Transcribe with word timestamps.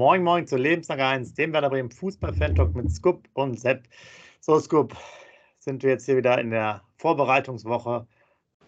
Moin 0.00 0.24
Moin 0.24 0.46
zu 0.46 0.56
Lebenslang 0.56 0.98
1, 0.98 1.34
dem 1.34 1.52
Werder 1.52 1.68
Bremen 1.68 1.90
Fußball-Fan-Talk 1.90 2.74
mit 2.74 2.90
Scoop 2.90 3.28
und 3.34 3.60
Sepp. 3.60 3.82
So, 4.40 4.58
Scoop, 4.58 4.96
sind 5.58 5.82
wir 5.82 5.90
jetzt 5.90 6.06
hier 6.06 6.16
wieder 6.16 6.40
in 6.40 6.48
der 6.48 6.80
Vorbereitungswoche. 6.96 8.06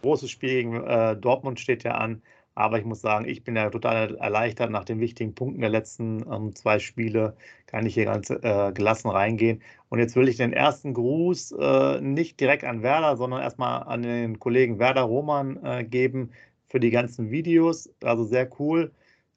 Großes 0.03 0.31
Spiel 0.31 0.51
gegen 0.51 0.85
äh, 0.85 1.17
Dortmund 1.17 1.59
steht 1.59 1.85
ja 1.85 1.93
an. 1.93 2.21
Aber 2.55 2.79
ich 2.79 2.85
muss 2.85 3.01
sagen, 3.01 3.27
ich 3.27 3.45
bin 3.45 3.57
ja 3.57 3.71
total 3.71 4.15
erleichtert 4.17 4.71
nach 4.71 4.85
den 4.85 5.01
wichtigen 5.01 5.35
Punkten 5.35 5.63
der 5.63 5.71
letzten 5.71 6.23
ähm, 6.31 6.55
zwei 6.55 6.79
Spiele. 6.79 7.35
Kann 7.65 7.87
ich 7.87 7.95
hier 7.95 8.05
ganz 8.05 8.29
äh, 8.29 8.73
gelassen 8.75 9.09
reingehen. 9.09 9.63
Und 9.89 10.01
jetzt 10.01 10.15
will 10.17 10.29
ich 10.29 10.37
den 10.37 10.53
ersten 10.53 10.93
Gruß 10.93 11.53
äh, 11.53 12.01
nicht 12.03 12.41
direkt 12.41 12.65
an 12.65 12.83
Werder, 12.83 13.17
sondern 13.17 13.41
erstmal 13.41 13.85
an 13.85 14.03
den 14.03 14.39
Kollegen 14.39 14.79
Werder 14.79 15.05
Roman 15.05 15.65
äh, 15.65 15.83
geben 15.83 16.33
für 16.67 16.79
die 16.79 16.91
ganzen 16.91 17.31
Videos. 17.31 17.89
Also 18.03 18.25
sehr 18.25 18.51
cool. 18.61 18.93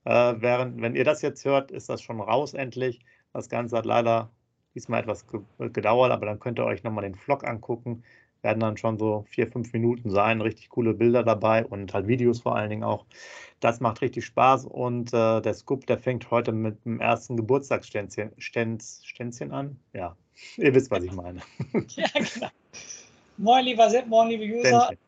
Äh, 0.06 0.36
während, 0.38 0.82
wenn 0.82 0.96
ihr 0.96 1.04
das 1.04 1.22
jetzt 1.22 1.44
hört, 1.46 1.72
ist 1.72 1.90
das 1.90 2.02
schon 2.02 2.22
raus 2.22 2.54
endlich. 2.54 3.00
Das 3.34 3.50
Ganze 3.50 3.78
hat 3.78 3.86
leider 3.86 4.30
diesmal 4.76 5.02
etwas 5.02 5.26
gedauert, 5.60 6.12
aber 6.12 6.26
dann 6.26 6.40
könnt 6.40 6.60
ihr 6.60 6.66
euch 6.66 6.84
nochmal 6.84 7.04
den 7.04 7.16
Vlog 7.16 7.46
angucken. 7.46 8.04
Werden 8.42 8.60
dann 8.60 8.78
schon 8.78 9.00
so 9.00 9.26
vier, 9.28 9.48
fünf 9.48 9.74
Minuten 9.74 10.12
sein. 10.12 10.42
Richtig 10.42 10.70
coole 10.70 10.94
Bilder 10.94 11.24
dabei 11.24 11.66
und 11.66 11.94
halt 11.94 12.08
Videos 12.08 12.42
vor 12.42 12.56
allen 12.56 12.70
Dingen 12.70 12.84
auch. 12.84 13.06
Das 13.60 13.80
macht 13.80 14.02
richtig 14.02 14.26
Spaß 14.26 14.66
und 14.66 15.12
äh, 15.14 15.42
der 15.42 15.54
Scoop, 15.56 15.88
der 15.88 15.98
fängt 15.98 16.30
heute 16.30 16.52
mit 16.52 16.86
dem 16.86 17.00
ersten 17.00 17.38
Geburtstagsständchen 17.38 18.32
Ständchen 18.38 19.52
an. 19.52 19.80
Ja, 19.94 20.16
ihr 20.58 20.76
wisst, 20.76 20.92
was 20.92 21.04
ich 21.04 21.14
meine. 21.14 21.42
ja, 21.96 22.08
klar. 22.08 22.52
Moin, 23.38 23.66
lieber 23.66 23.90
Sepp, 23.90 24.08
moin, 24.08 24.30
liebe 24.30 24.44
User. 24.44 24.82
Ständchen. 24.82 25.05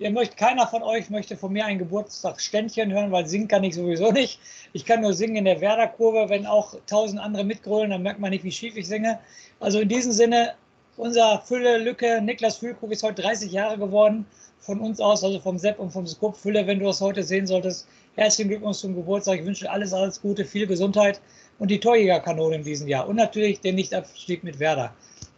Ihr 0.00 0.10
möcht, 0.10 0.36
keiner 0.36 0.66
von 0.66 0.82
euch 0.82 1.08
möchte 1.08 1.36
von 1.36 1.52
mir 1.52 1.66
ein 1.66 1.78
Geburtstagsständchen 1.78 2.92
hören, 2.92 3.12
weil 3.12 3.28
singen 3.28 3.46
kann 3.46 3.62
ich 3.62 3.76
sowieso 3.76 4.10
nicht. 4.10 4.40
Ich 4.72 4.84
kann 4.84 5.02
nur 5.02 5.14
singen 5.14 5.36
in 5.36 5.44
der 5.44 5.60
Werder-Kurve. 5.60 6.28
Wenn 6.28 6.46
auch 6.46 6.74
tausend 6.86 7.20
andere 7.20 7.44
mitgrölen, 7.44 7.90
dann 7.90 8.02
merkt 8.02 8.18
man 8.18 8.30
nicht, 8.30 8.42
wie 8.42 8.50
schief 8.50 8.76
ich 8.76 8.88
singe. 8.88 9.20
Also 9.60 9.78
in 9.78 9.88
diesem 9.88 10.10
Sinne, 10.10 10.54
unser 10.96 11.40
Fülle 11.46 11.78
Lücke, 11.78 12.20
Niklas 12.20 12.56
Füllkrug 12.56 12.90
ist 12.90 13.04
heute 13.04 13.22
30 13.22 13.52
Jahre 13.52 13.78
geworden. 13.78 14.26
Von 14.58 14.80
uns 14.80 14.98
aus, 14.98 15.22
also 15.22 15.38
vom 15.38 15.58
Sepp 15.58 15.78
und 15.78 15.92
vom 15.92 16.06
Skup. 16.08 16.36
Fülle, 16.36 16.66
wenn 16.66 16.80
du 16.80 16.88
es 16.88 17.00
heute 17.00 17.22
sehen 17.22 17.46
solltest, 17.46 17.86
herzlichen 18.16 18.48
Glückwunsch 18.48 18.78
zum 18.78 18.96
Geburtstag. 18.96 19.38
Ich 19.38 19.46
wünsche 19.46 19.70
alles, 19.70 19.92
alles 19.92 20.20
Gute, 20.20 20.44
viel 20.44 20.66
Gesundheit 20.66 21.20
und 21.60 21.70
die 21.70 21.78
Torjägerkanone 21.78 22.56
in 22.56 22.64
diesem 22.64 22.88
Jahr. 22.88 23.06
Und 23.06 23.16
natürlich 23.16 23.60
den 23.60 23.76
Nichtabstieg 23.76 24.42
mit 24.42 24.58
Werder. 24.58 24.92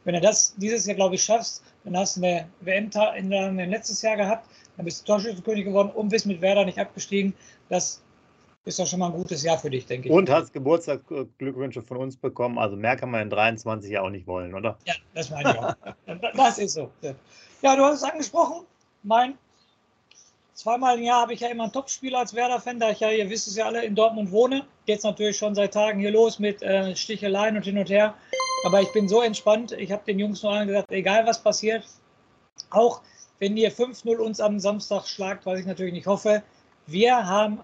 Wenn 0.05 0.15
du 0.15 0.21
das 0.21 0.55
dieses 0.57 0.87
Jahr, 0.87 0.95
glaube 0.95 1.17
ich, 1.17 1.25
schaffst, 1.25 1.63
dann 1.87 1.97
hast 1.97 2.17
du 2.17 2.25
eine 2.25 2.49
WM 2.61 2.91
in 3.17 3.31
deinem 3.31 3.71
letztes 3.71 4.03
Jahr 4.03 4.17
gehabt, 4.17 4.49
dann 4.77 4.85
bist 4.85 5.03
du 5.03 5.13
Torschützenkönig 5.13 5.65
geworden 5.65 5.91
und 5.95 6.09
bist 6.09 6.27
mit 6.27 6.41
Werder 6.41 6.65
nicht 6.65 6.79
abgestiegen. 6.79 7.33
Das 7.69 8.03
ist 8.65 8.79
doch 8.79 8.87
schon 8.87 8.99
mal 8.99 9.07
ein 9.07 9.13
gutes 9.13 9.43
Jahr 9.45 9.57
für 9.57 9.71
dich, 9.71 9.87
denke 9.87 10.09
ich. 10.09 10.15
Und 10.15 10.29
hast 10.29 10.53
Geburtstagsglückwünsche 10.53 11.83
von 11.83 11.99
uns 11.99 12.17
bekommen. 12.17 12.59
Also 12.59 12.77
mehr 12.77 12.97
kann 12.97 13.11
man 13.11 13.23
in 13.23 13.31
23 13.31 13.91
ja 13.91 14.03
auch 14.03 14.11
nicht 14.11 14.27
wollen, 14.27 14.55
oder? 14.55 14.77
Ja, 14.85 14.95
das 15.15 15.31
meine 15.31 15.53
ich 15.53 15.59
auch. 15.59 15.75
das 16.37 16.59
ist 16.59 16.75
so. 16.75 16.91
Ja, 17.63 17.77
du 17.77 17.85
hast 17.85 18.03
es 18.03 18.03
angesprochen. 18.03 18.67
Mein 19.05 19.39
zweimal 20.55 20.99
im 20.99 21.05
Jahr 21.05 21.23
habe 21.23 21.35
ich 21.35 21.41
ja 21.41 21.49
immer 21.49 21.65
ein 21.65 21.73
Topspieler 21.73 22.19
als 22.19 22.35
Werder-Fan, 22.35 22.81
da 22.81 22.91
ich 22.91 23.01
ja, 23.01 23.11
ihr 23.11 23.31
wisst 23.31 23.47
es 23.47 23.57
ja 23.57 23.67
alle, 23.67 23.85
in 23.85 23.95
Dortmund 23.95 24.33
wohne. 24.33 24.67
Geht 24.87 24.99
es 24.99 25.05
natürlich 25.05 25.37
schon 25.37 25.55
seit 25.55 25.75
Tagen 25.75 26.01
hier 26.01 26.11
los 26.11 26.41
mit 26.41 26.63
äh, 26.63 26.97
Sticheleien 26.97 27.57
und 27.57 27.65
hin 27.65 27.79
und 27.79 27.89
her. 27.89 28.15
Aber 28.67 28.83
ich 28.83 28.91
bin 28.91 29.09
so 29.09 29.23
entspannt. 29.23 29.71
Ich 29.71 29.93
habe 29.93 30.03
den 30.05 30.19
Jungs 30.19 30.43
nur 30.43 30.51
allen 30.51 30.67
gesagt, 30.67 30.91
egal 30.91 31.25
was 31.25 31.41
passiert, 31.41 31.85
auch 32.71 33.01
wenn 33.39 33.57
ihr 33.57 33.71
5-0 33.71 34.17
uns 34.17 34.41
am 34.41 34.59
Samstag 34.59 35.07
schlagt, 35.07 35.47
was 35.47 35.61
ich 35.61 35.67
natürlich 35.67 35.93
nicht 35.93 36.09
hoffe, 36.09 36.43
wir 36.89 37.29
haben 37.29 37.61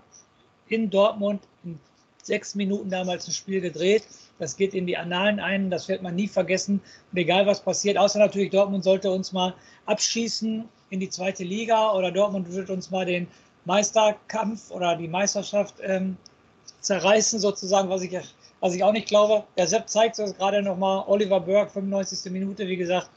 in 0.69 0.91
Dortmund 0.91 1.43
in 1.65 1.81
sechs 2.23 2.55
Minuten 2.55 2.89
damals 2.89 3.27
ein 3.27 3.33
Spiel 3.33 3.61
gedreht. 3.61 4.05
Das 4.39 4.57
geht 4.57 4.75
in 4.75 4.87
die 4.87 4.97
Annalen 4.97 5.41
ein, 5.41 5.71
das 5.71 5.89
wird 5.89 6.03
man 6.03 6.15
nie 6.15 6.29
vergessen. 6.29 6.81
Und 7.11 7.19
egal 7.19 7.47
was 7.47 7.61
passiert, 7.61 7.99
außer 7.99 8.21
natürlich 8.21 8.51
Dortmund 8.51 8.85
sollte 8.85 9.11
uns 9.11 9.33
mal 9.33 9.55
abschießen 9.87 10.69
in 10.91 11.01
die 11.01 11.11
zweite 11.11 11.43
Liga 11.43 11.95
oder 11.95 12.13
Dortmund 12.13 12.53
wird 12.53 12.71
uns 12.71 12.93
mal 12.93 13.07
den 13.07 13.27
Meisterkampf 13.65 14.71
oder 14.71 14.95
die 14.95 15.09
Meisterschaft 15.09 15.75
ähm, 15.83 16.17
zerreißen, 16.79 17.41
sozusagen, 17.41 17.89
was 17.89 18.03
ich, 18.03 18.17
was 18.63 18.75
ich 18.77 18.85
auch 18.85 18.93
nicht 18.93 19.09
glaube. 19.09 19.43
Der 19.59 19.67
Sepp 19.67 19.89
zeigt 19.89 20.19
es 20.21 20.37
gerade 20.39 20.63
nochmal. 20.63 21.05
Oliver 21.09 21.41
Burke, 21.41 21.73
95. 21.73 22.31
Minute, 22.31 22.67
wie 22.69 22.77
gesagt. 22.77 23.11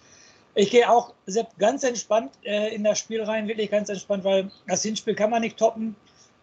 Ich 0.55 0.71
gehe 0.71 0.89
auch 0.89 1.13
Sepp, 1.27 1.55
ganz 1.59 1.83
entspannt 1.83 2.31
äh, 2.43 2.73
in 2.73 2.83
das 2.83 2.97
Spiel 2.97 3.21
rein, 3.21 3.47
wirklich 3.47 3.69
ganz 3.69 3.89
entspannt, 3.89 4.23
weil 4.23 4.49
das 4.67 4.81
Hinspiel 4.81 5.13
kann 5.13 5.29
man 5.29 5.41
nicht 5.41 5.57
toppen. 5.57 5.95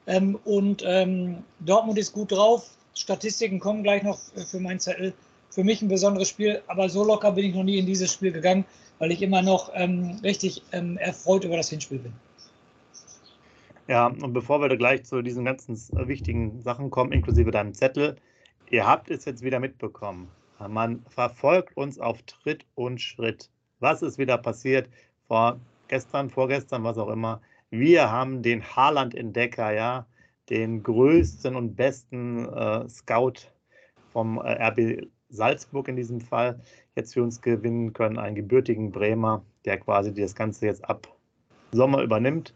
Ähm, 0.06 0.38
und 0.44 0.84
ähm, 0.86 1.38
Dortmund 1.60 1.98
ist 1.98 2.12
gut 2.12 2.30
drauf. 2.30 2.70
Statistiken 2.94 3.58
kommen 3.58 3.82
gleich 3.82 4.04
noch 4.04 4.18
für 4.50 4.60
meinen 4.60 4.78
Zettel. 4.78 5.12
Für 5.50 5.64
mich 5.64 5.82
ein 5.82 5.88
besonderes 5.88 6.28
Spiel, 6.28 6.62
aber 6.68 6.88
so 6.88 7.04
locker 7.04 7.32
bin 7.32 7.46
ich 7.46 7.54
noch 7.54 7.64
nie 7.64 7.78
in 7.78 7.86
dieses 7.86 8.12
Spiel 8.12 8.30
gegangen, 8.30 8.64
weil 9.00 9.10
ich 9.10 9.20
immer 9.20 9.42
noch 9.42 9.72
ähm, 9.74 10.20
richtig 10.22 10.62
ähm, 10.70 10.96
erfreut 10.98 11.44
über 11.44 11.56
das 11.56 11.68
Hinspiel 11.70 11.98
bin. 11.98 12.12
Ja, 13.88 14.06
und 14.06 14.32
bevor 14.32 14.60
wir 14.60 14.68
da 14.68 14.76
gleich 14.76 15.04
zu 15.04 15.22
diesen 15.22 15.44
ganzen 15.44 15.74
äh, 15.74 16.06
wichtigen 16.06 16.62
Sachen 16.62 16.90
kommen, 16.90 17.10
inklusive 17.10 17.50
deinem 17.50 17.74
Zettel, 17.74 18.16
ihr 18.72 18.86
habt 18.86 19.10
es 19.10 19.24
jetzt 19.26 19.44
wieder 19.44 19.60
mitbekommen. 19.60 20.28
Man 20.58 21.04
verfolgt 21.08 21.76
uns 21.76 21.98
auf 22.00 22.22
Tritt 22.22 22.66
und 22.74 23.00
Schritt. 23.00 23.50
Was 23.78 24.02
ist 24.02 24.18
wieder 24.18 24.38
passiert? 24.38 24.88
Vor 25.28 25.60
gestern, 25.88 26.30
vorgestern, 26.30 26.82
was 26.82 26.98
auch 26.98 27.08
immer. 27.08 27.40
Wir 27.70 28.10
haben 28.10 28.42
den 28.42 28.62
Haaland-Entdecker, 28.64 29.72
ja, 29.72 30.06
den 30.50 30.82
größten 30.82 31.54
und 31.54 31.76
besten 31.76 32.48
äh, 32.48 32.88
Scout 32.88 33.48
vom 34.12 34.38
äh, 34.38 34.68
RB 34.68 35.06
Salzburg 35.28 35.88
in 35.88 35.96
diesem 35.96 36.20
Fall, 36.20 36.60
jetzt 36.94 37.14
für 37.14 37.22
uns 37.22 37.40
gewinnen 37.40 37.92
können. 37.92 38.18
Einen 38.18 38.36
gebürtigen 38.36 38.92
Bremer, 38.92 39.44
der 39.64 39.78
quasi 39.78 40.12
das 40.14 40.34
Ganze 40.34 40.66
jetzt 40.66 40.84
ab 40.88 41.08
Sommer 41.72 42.02
übernimmt. 42.02 42.54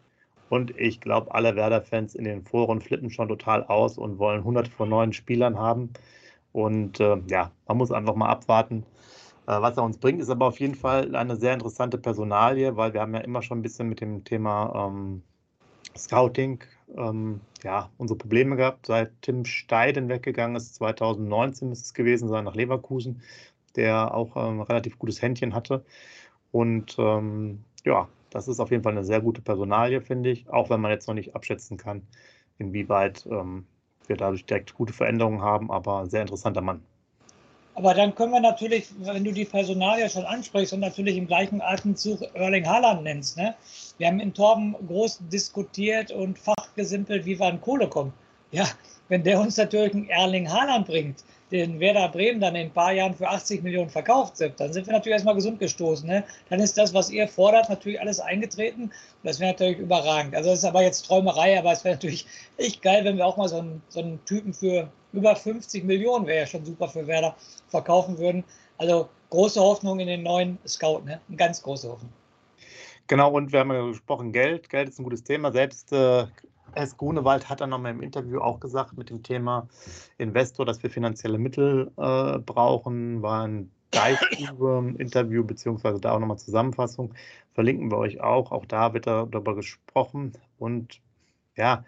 Und 0.49 0.79
ich 0.79 1.01
glaube, 1.01 1.35
alle 1.35 1.57
Werder-Fans 1.57 2.15
in 2.15 2.25
den 2.25 2.45
Foren 2.45 2.81
flippen 2.81 3.11
schon 3.11 3.29
total 3.29 3.65
aus 3.65 3.99
und 3.99 4.19
wollen 4.19 4.39
100 4.39 4.69
von 4.69 4.89
neuen 4.89 5.13
Spielern 5.13 5.59
haben. 5.59 5.93
Und 6.53 7.01
äh, 7.01 7.19
ja, 7.29 7.51
man 7.67 7.77
muss 7.77 7.91
einfach 7.93 8.15
mal 8.15 8.29
abwarten, 8.29 8.85
äh, 9.47 9.61
was 9.61 9.77
er 9.77 9.83
uns 9.83 9.99
bringt, 9.99 10.21
ist 10.21 10.31
aber 10.31 10.47
auf 10.47 10.61
jeden 10.61 10.75
Fall 10.75 11.15
eine 11.15 11.37
sehr 11.37 11.55
interessante 11.55 11.99
Personalie, 11.99 12.77
weil 12.77 12.95
wir 12.95 13.01
haben 13.01 13.15
ja 13.15 13.21
immer 13.21 13.43
schon 13.43 13.59
ein 13.59 13.63
bisschen 13.63 13.89
mit 13.89 14.01
dem 14.01 14.25
Thema 14.25 14.89
ähm, 14.89 15.23
Scouting 15.97 16.63
ähm, 16.97 17.41
ja, 17.63 17.91
unsere 17.99 18.19
Probleme 18.19 18.57
gehabt, 18.57 18.87
seit 18.87 19.11
Tim 19.23 19.45
Steiden 19.45 20.09
weggegangen 20.09 20.57
ist, 20.57 20.75
2019 20.77 21.69
müsste 21.69 21.85
es 21.85 21.95
gewesen 21.95 22.29
sein, 22.29 22.45
nach 22.45 22.55
Leverkusen, 22.55 23.23
der 23.75 24.15
auch 24.15 24.37
ein 24.37 24.55
ähm, 24.55 24.61
relativ 24.63 24.99
gutes 24.99 25.21
Händchen 25.21 25.55
hatte. 25.55 25.85
Und 26.53 26.97
ähm, 26.99 27.65
ja, 27.85 28.09
das 28.37 28.49
ist 28.49 28.61
auf 28.61 28.71
jeden 28.71 28.83
Fall 28.83 28.93
eine 28.93 29.05
sehr 29.05 29.23
gute 29.23 29.41
Personalie, 29.41 30.03
finde 30.03 30.31
ich, 30.31 30.49
auch 30.51 30.69
wenn 30.69 30.81
man 30.81 30.91
jetzt 30.91 31.09
noch 31.09 31.15
nicht 31.15 31.35
abschätzen 31.35 31.79
kann, 31.79 32.03
inwieweit 32.59 33.27
ähm, 33.31 33.67
wir 34.07 34.17
dadurch 34.17 34.45
direkt 34.45 34.75
gute 34.75 34.93
Veränderungen 34.93 35.41
haben, 35.41 35.71
aber 35.71 36.07
sehr 36.07 36.21
interessanter 36.21 36.61
Mann. 36.61 36.83
Aber 37.75 37.95
dann 37.95 38.15
können 38.15 38.33
wir 38.33 38.41
natürlich, 38.41 38.89
wenn 39.01 39.25
du 39.25 39.33
die 39.33 39.45
Personalie 39.47 40.09
schon 40.09 40.25
ansprichst 40.25 40.75
und 40.75 40.81
natürlich 40.81 41.17
im 41.17 41.27
gleichen 41.27 41.63
Atemzug 41.63 42.21
Erling 42.35 42.67
Haaland 42.67 43.05
nennst, 43.05 43.39
ne? 43.39 43.55
Wir 43.99 44.07
haben 44.07 44.21
in 44.21 44.33
Torben 44.35 44.75
groß 44.87 45.21
diskutiert 45.33 46.11
und 46.11 46.39
fachgesimpelt, 46.39 47.25
wie 47.25 47.39
wir 47.39 47.47
an 47.47 47.61
Kohle 47.61 47.89
kommen. 47.89 48.13
Ja, 48.51 48.67
wenn 49.09 49.23
der 49.23 49.41
uns 49.41 49.57
natürlich 49.57 49.95
einen 49.95 50.09
Erling 50.09 50.51
Haaland 50.51 50.87
bringt, 50.87 51.25
den 51.53 51.79
Werder 51.79 52.09
Bremen 52.09 52.41
dann 52.41 52.57
in 52.57 52.67
ein 52.67 52.73
paar 52.73 52.93
Jahren 52.93 53.15
für 53.15 53.29
80 53.29 53.63
Millionen 53.63 53.89
verkauft 53.89 54.41
dann 54.41 54.73
sind 54.73 54.87
wir 54.87 54.93
natürlich 54.93 55.13
erstmal 55.13 55.37
gesund 55.37 55.61
gestoßen. 55.61 56.09
Ne? 56.09 56.25
Dann 56.51 56.61
ist 56.61 56.77
das, 56.77 56.93
was 56.93 57.11
ihr 57.11 57.29
fordert, 57.29 57.69
natürlich 57.69 58.01
alles 58.01 58.19
eingetreten. 58.19 58.91
Das 59.23 59.39
wäre 59.39 59.53
natürlich 59.53 59.79
überragend. 59.79 60.35
Also 60.35 60.51
das 60.51 60.61
ist 60.61 60.65
aber 60.65 60.83
jetzt 60.83 61.07
Träumerei, 61.07 61.59
aber 61.59 61.73
es 61.73 61.85
wäre 61.85 61.95
natürlich 61.95 62.27
echt 62.57 62.83
geil, 62.83 63.05
wenn 63.05 63.17
wir 63.17 63.27
auch 63.27 63.37
mal 63.37 63.49
so 63.49 63.59
einen, 63.59 63.81
so 63.89 64.01
einen 64.01 64.25
Typen 64.25 64.53
für 64.53 64.89
über 65.13 65.37
50 65.37 65.85
Millionen, 65.85 66.27
wäre 66.27 66.41
ja 66.41 66.47
schon 66.47 66.65
super 66.65 66.89
für 66.89 67.07
Werder, 67.07 67.37
verkaufen 67.69 68.19
würden. 68.19 68.43
Also 68.79 69.09
große 69.31 69.61
Hoffnung 69.61 70.01
in 70.01 70.09
den 70.09 70.23
neuen 70.25 70.59
Scout, 70.67 71.03
ne? 71.05 71.21
Eine 71.29 71.37
ganz 71.37 71.63
große 71.63 71.89
Hoffnung. 71.89 72.13
Genau, 73.07 73.31
und 73.31 73.53
wir 73.53 73.61
haben 73.61 73.73
ja 73.73 73.87
gesprochen, 73.87 74.33
Geld. 74.33 74.69
Geld 74.69 74.89
ist 74.89 74.99
ein 74.99 75.05
gutes 75.05 75.23
Thema. 75.23 75.53
Selbst 75.53 75.93
äh, 75.93 76.27
S. 76.77 76.97
Grunewald 76.97 77.49
hat 77.49 77.61
dann 77.61 77.71
nochmal 77.71 77.93
im 77.93 78.03
Interview 78.03 78.41
auch 78.41 78.61
gesagt 78.61 78.97
mit 78.97 79.11
dem 79.11 79.23
Thema 79.23 79.69
Investor, 80.19 80.67
dass 80.67 80.83
wir 80.83 80.91
finanzielle 80.91 81.39
Mittel 81.39 81.91
äh, 81.97 82.39
brauchen. 82.39 83.23
War 83.23 83.47
ein 83.47 83.71
Dive-Interview, 83.95 85.45
beziehungsweise 85.45 86.01
da 86.01 86.13
auch 86.13 86.21
nochmal 86.21 86.39
Zusammenfassung. 86.39 87.15
Verlinken 87.55 87.91
wir 87.91 87.99
euch 87.99 88.21
auch. 88.21 88.53
Auch 88.53 88.67
da 88.67 88.93
wird 88.93 89.07
darüber 89.07 89.55
gesprochen. 89.55 90.33
Und 90.59 91.01
ja, 91.57 91.85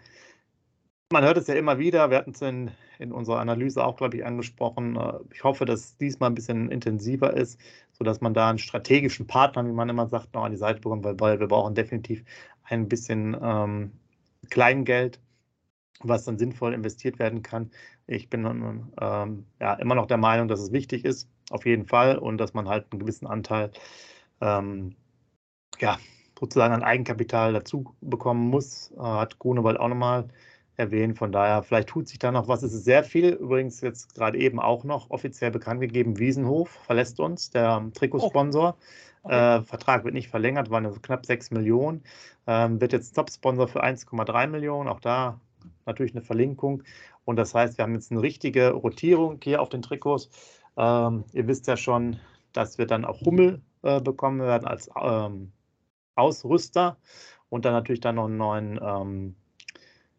man 1.11 1.23
hört 1.23 1.37
es 1.37 1.47
ja 1.47 1.55
immer 1.55 1.79
wieder. 1.79 2.09
Wir 2.09 2.17
hatten 2.17 2.31
es 2.31 2.41
in, 2.41 2.71
in 2.99 3.11
unserer 3.11 3.39
Analyse 3.39 3.83
auch, 3.83 3.95
glaube 3.95 4.17
ich, 4.17 4.25
angesprochen. 4.25 4.95
Äh, 4.95 5.19
ich 5.33 5.43
hoffe, 5.43 5.65
dass 5.65 5.79
es 5.81 5.97
diesmal 5.97 6.29
ein 6.29 6.35
bisschen 6.35 6.71
intensiver 6.71 7.35
ist, 7.35 7.59
sodass 7.91 8.21
man 8.21 8.33
da 8.33 8.49
einen 8.49 8.59
strategischen 8.59 9.27
Partner, 9.27 9.65
wie 9.65 9.71
man 9.71 9.89
immer 9.89 10.07
sagt, 10.07 10.33
noch 10.33 10.43
an 10.43 10.51
die 10.51 10.57
Seite 10.57 10.81
bekommt, 10.81 11.03
weil, 11.03 11.19
weil 11.19 11.39
wir 11.39 11.47
brauchen 11.47 11.75
definitiv 11.75 12.23
ein 12.63 12.87
bisschen 12.87 13.35
ähm, 13.41 13.91
Kleingeld, 14.49 15.19
was 16.01 16.25
dann 16.25 16.37
sinnvoll 16.37 16.73
investiert 16.73 17.19
werden 17.19 17.41
kann. 17.41 17.71
Ich 18.07 18.29
bin 18.29 18.45
ähm, 18.99 19.45
ja, 19.59 19.73
immer 19.75 19.95
noch 19.95 20.07
der 20.07 20.17
Meinung, 20.17 20.47
dass 20.47 20.59
es 20.59 20.71
wichtig 20.71 21.05
ist, 21.05 21.29
auf 21.49 21.65
jeden 21.65 21.85
Fall, 21.85 22.17
und 22.17 22.37
dass 22.37 22.53
man 22.53 22.67
halt 22.67 22.87
einen 22.91 22.99
gewissen 22.99 23.27
Anteil 23.27 23.71
ähm, 24.41 24.95
ja, 25.79 25.97
sozusagen 26.39 26.73
an 26.73 26.83
Eigenkapital 26.83 27.53
dazu 27.53 27.95
bekommen 28.01 28.49
muss. 28.49 28.91
Äh, 28.97 29.01
hat 29.01 29.39
Grunewald 29.39 29.79
auch 29.79 29.89
nochmal 29.89 30.29
erwähnt. 30.77 31.17
Von 31.17 31.31
daher, 31.31 31.61
vielleicht 31.63 31.89
tut 31.89 32.07
sich 32.07 32.19
da 32.19 32.31
noch 32.31 32.47
was. 32.47 32.63
Es 32.63 32.73
ist 32.73 32.85
sehr 32.85 33.03
viel, 33.03 33.33
übrigens 33.33 33.81
jetzt 33.81 34.15
gerade 34.15 34.37
eben 34.39 34.59
auch 34.59 34.83
noch 34.83 35.09
offiziell 35.09 35.51
bekannt 35.51 35.81
gegeben. 35.81 36.17
Wiesenhof 36.17 36.69
verlässt 36.69 37.19
uns, 37.19 37.49
der 37.51 37.91
Trikotsponsor. 37.93 38.77
Oh. 38.77 38.83
Okay. 39.23 39.57
Äh, 39.57 39.61
Vertrag 39.63 40.03
wird 40.05 40.13
nicht 40.13 40.29
verlängert, 40.29 40.69
waren 40.69 41.01
knapp 41.01 41.25
6 41.25 41.51
Millionen. 41.51 42.03
Ähm, 42.47 42.79
wird 42.81 42.93
jetzt 42.93 43.15
Top-Sponsor 43.15 43.67
für 43.67 43.83
1,3 43.83 44.47
Millionen. 44.47 44.89
Auch 44.89 44.99
da 44.99 45.39
natürlich 45.85 46.13
eine 46.13 46.21
Verlinkung. 46.21 46.83
Und 47.25 47.35
das 47.35 47.53
heißt, 47.53 47.77
wir 47.77 47.83
haben 47.83 47.93
jetzt 47.93 48.11
eine 48.11 48.21
richtige 48.21 48.71
Rotierung 48.71 49.39
hier 49.43 49.61
auf 49.61 49.69
den 49.69 49.81
Trikots. 49.81 50.29
Ähm, 50.77 51.25
ihr 51.33 51.47
wisst 51.47 51.67
ja 51.67 51.77
schon, 51.77 52.19
dass 52.53 52.77
wir 52.77 52.87
dann 52.87 53.05
auch 53.05 53.21
Hummel 53.21 53.61
äh, 53.83 54.01
bekommen 54.01 54.39
werden 54.39 54.67
als 54.67 54.89
ähm, 54.99 55.51
Ausrüster 56.15 56.97
und 57.49 57.65
dann 57.65 57.73
natürlich 57.73 58.01
dann 58.01 58.15
noch 58.15 58.25
einen 58.25 58.37
neuen 58.37 58.79
ähm, 58.81 59.35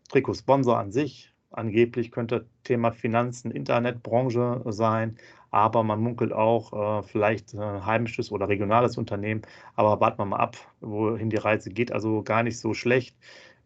Trikotsponsor 0.08 0.78
an 0.78 0.92
sich. 0.92 1.29
Angeblich 1.50 2.10
könnte 2.12 2.46
Thema 2.64 2.92
Finanzen, 2.92 3.50
Internetbranche 3.50 4.62
sein, 4.66 5.16
aber 5.50 5.82
man 5.82 6.00
munkelt 6.00 6.32
auch 6.32 7.00
äh, 7.00 7.02
vielleicht 7.02 7.54
ein 7.54 7.84
heimisches 7.84 8.30
oder 8.30 8.48
regionales 8.48 8.96
Unternehmen. 8.98 9.42
Aber 9.74 10.00
warten 10.00 10.18
wir 10.20 10.26
mal 10.26 10.36
ab, 10.36 10.56
wohin 10.80 11.30
die 11.30 11.36
Reise 11.36 11.70
geht. 11.70 11.92
Also 11.92 12.22
gar 12.22 12.42
nicht 12.44 12.58
so 12.60 12.72
schlecht, 12.74 13.16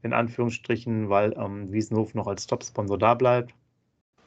in 0.02 0.12
Anführungsstrichen, 0.14 1.10
weil 1.10 1.34
ähm, 1.38 1.72
Wiesenhof 1.72 2.14
noch 2.14 2.26
als 2.26 2.46
Top-Sponsor 2.46 2.98
da 2.98 3.14
bleibt. 3.14 3.54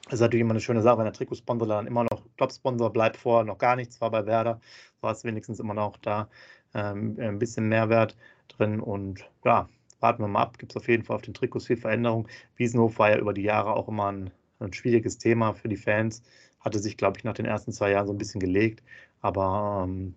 Das 0.05 0.15
ist 0.15 0.19
natürlich 0.21 0.41
immer 0.41 0.51
eine 0.51 0.61
schöne 0.61 0.81
Sache, 0.81 0.99
wenn 0.99 1.05
der 1.05 1.13
Trikotsponsor 1.13 1.67
dann 1.67 1.87
immer 1.87 2.03
noch 2.03 2.23
Top-Sponsor 2.37 2.93
bleibt, 2.93 3.17
vorher 3.17 3.43
noch 3.43 3.57
gar 3.57 3.75
nichts 3.75 3.99
war 3.99 4.09
bei 4.09 4.25
Werder, 4.25 4.61
war 5.01 5.11
es 5.11 5.25
wenigstens 5.25 5.59
immer 5.59 5.73
noch 5.73 5.97
da 5.97 6.29
ähm, 6.73 7.17
ein 7.19 7.39
bisschen 7.39 7.67
Mehrwert 7.67 8.15
drin. 8.47 8.79
Und 8.79 9.29
ja, 9.43 9.67
warten 9.99 10.23
wir 10.23 10.27
mal 10.27 10.41
ab. 10.43 10.57
Gibt 10.57 10.73
es 10.73 10.77
auf 10.77 10.87
jeden 10.87 11.03
Fall 11.03 11.15
auf 11.15 11.21
den 11.21 11.33
Trikots 11.33 11.67
viel 11.67 11.77
Veränderung. 11.77 12.27
Wiesenhof 12.55 12.99
war 12.99 13.11
ja 13.11 13.17
über 13.19 13.33
die 13.33 13.43
Jahre 13.43 13.73
auch 13.75 13.87
immer 13.87 14.11
ein, 14.11 14.31
ein 14.59 14.73
schwieriges 14.73 15.17
Thema 15.17 15.53
für 15.53 15.69
die 15.69 15.77
Fans. 15.77 16.23
Hatte 16.59 16.79
sich, 16.79 16.97
glaube 16.97 17.17
ich, 17.17 17.23
nach 17.23 17.33
den 17.33 17.45
ersten 17.45 17.71
zwei 17.71 17.91
Jahren 17.91 18.07
so 18.07 18.13
ein 18.13 18.17
bisschen 18.17 18.39
gelegt. 18.39 18.83
Aber 19.21 19.85
ähm, 19.87 20.15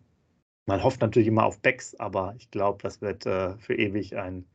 man 0.67 0.82
hofft 0.82 1.00
natürlich 1.00 1.29
immer 1.29 1.44
auf 1.44 1.61
Becks, 1.61 1.94
aber 1.97 2.35
ich 2.38 2.50
glaube, 2.50 2.82
das 2.82 3.00
wird 3.00 3.27
äh, 3.27 3.56
für 3.59 3.75
ewig 3.75 4.17
ein, 4.17 4.47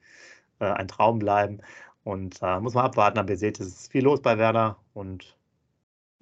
äh, 0.59 0.65
ein 0.65 0.87
Traum 0.87 1.19
bleiben. 1.19 1.61
Und 2.03 2.39
äh, 2.41 2.59
muss 2.59 2.75
man 2.75 2.85
abwarten, 2.85 3.19
aber 3.19 3.31
ihr 3.31 3.37
seht, 3.37 3.59
es 3.59 3.67
ist 3.67 3.91
viel 3.91 4.03
los 4.03 4.21
bei 4.21 4.37
Werder 4.37 4.77
und 4.93 5.35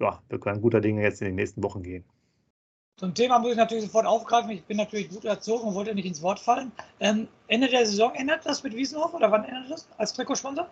ja, 0.00 0.22
wir 0.28 0.40
können 0.40 0.62
guter 0.62 0.80
Dinge 0.80 1.02
jetzt 1.02 1.20
in 1.22 1.26
den 1.26 1.36
nächsten 1.36 1.62
Wochen 1.62 1.82
gehen. 1.82 2.04
Zum 2.96 3.12
Thema 3.12 3.40
muss 3.40 3.52
ich 3.52 3.56
natürlich 3.56 3.84
sofort 3.84 4.06
aufgreifen. 4.06 4.50
Ich 4.50 4.64
bin 4.64 4.76
natürlich 4.76 5.08
gut 5.08 5.24
erzogen 5.24 5.66
und 5.66 5.74
wollte 5.74 5.94
nicht 5.94 6.06
ins 6.06 6.22
Wort 6.22 6.38
fallen. 6.38 6.70
Ähm, 7.00 7.26
Ende 7.48 7.68
der 7.68 7.84
Saison 7.86 8.14
ändert 8.14 8.46
das 8.46 8.62
mit 8.62 8.74
Wiesenhof 8.76 9.12
oder 9.14 9.32
wann 9.32 9.44
ändert 9.44 9.70
das 9.70 9.88
als 9.98 10.12
Trikotsponsor? 10.12 10.68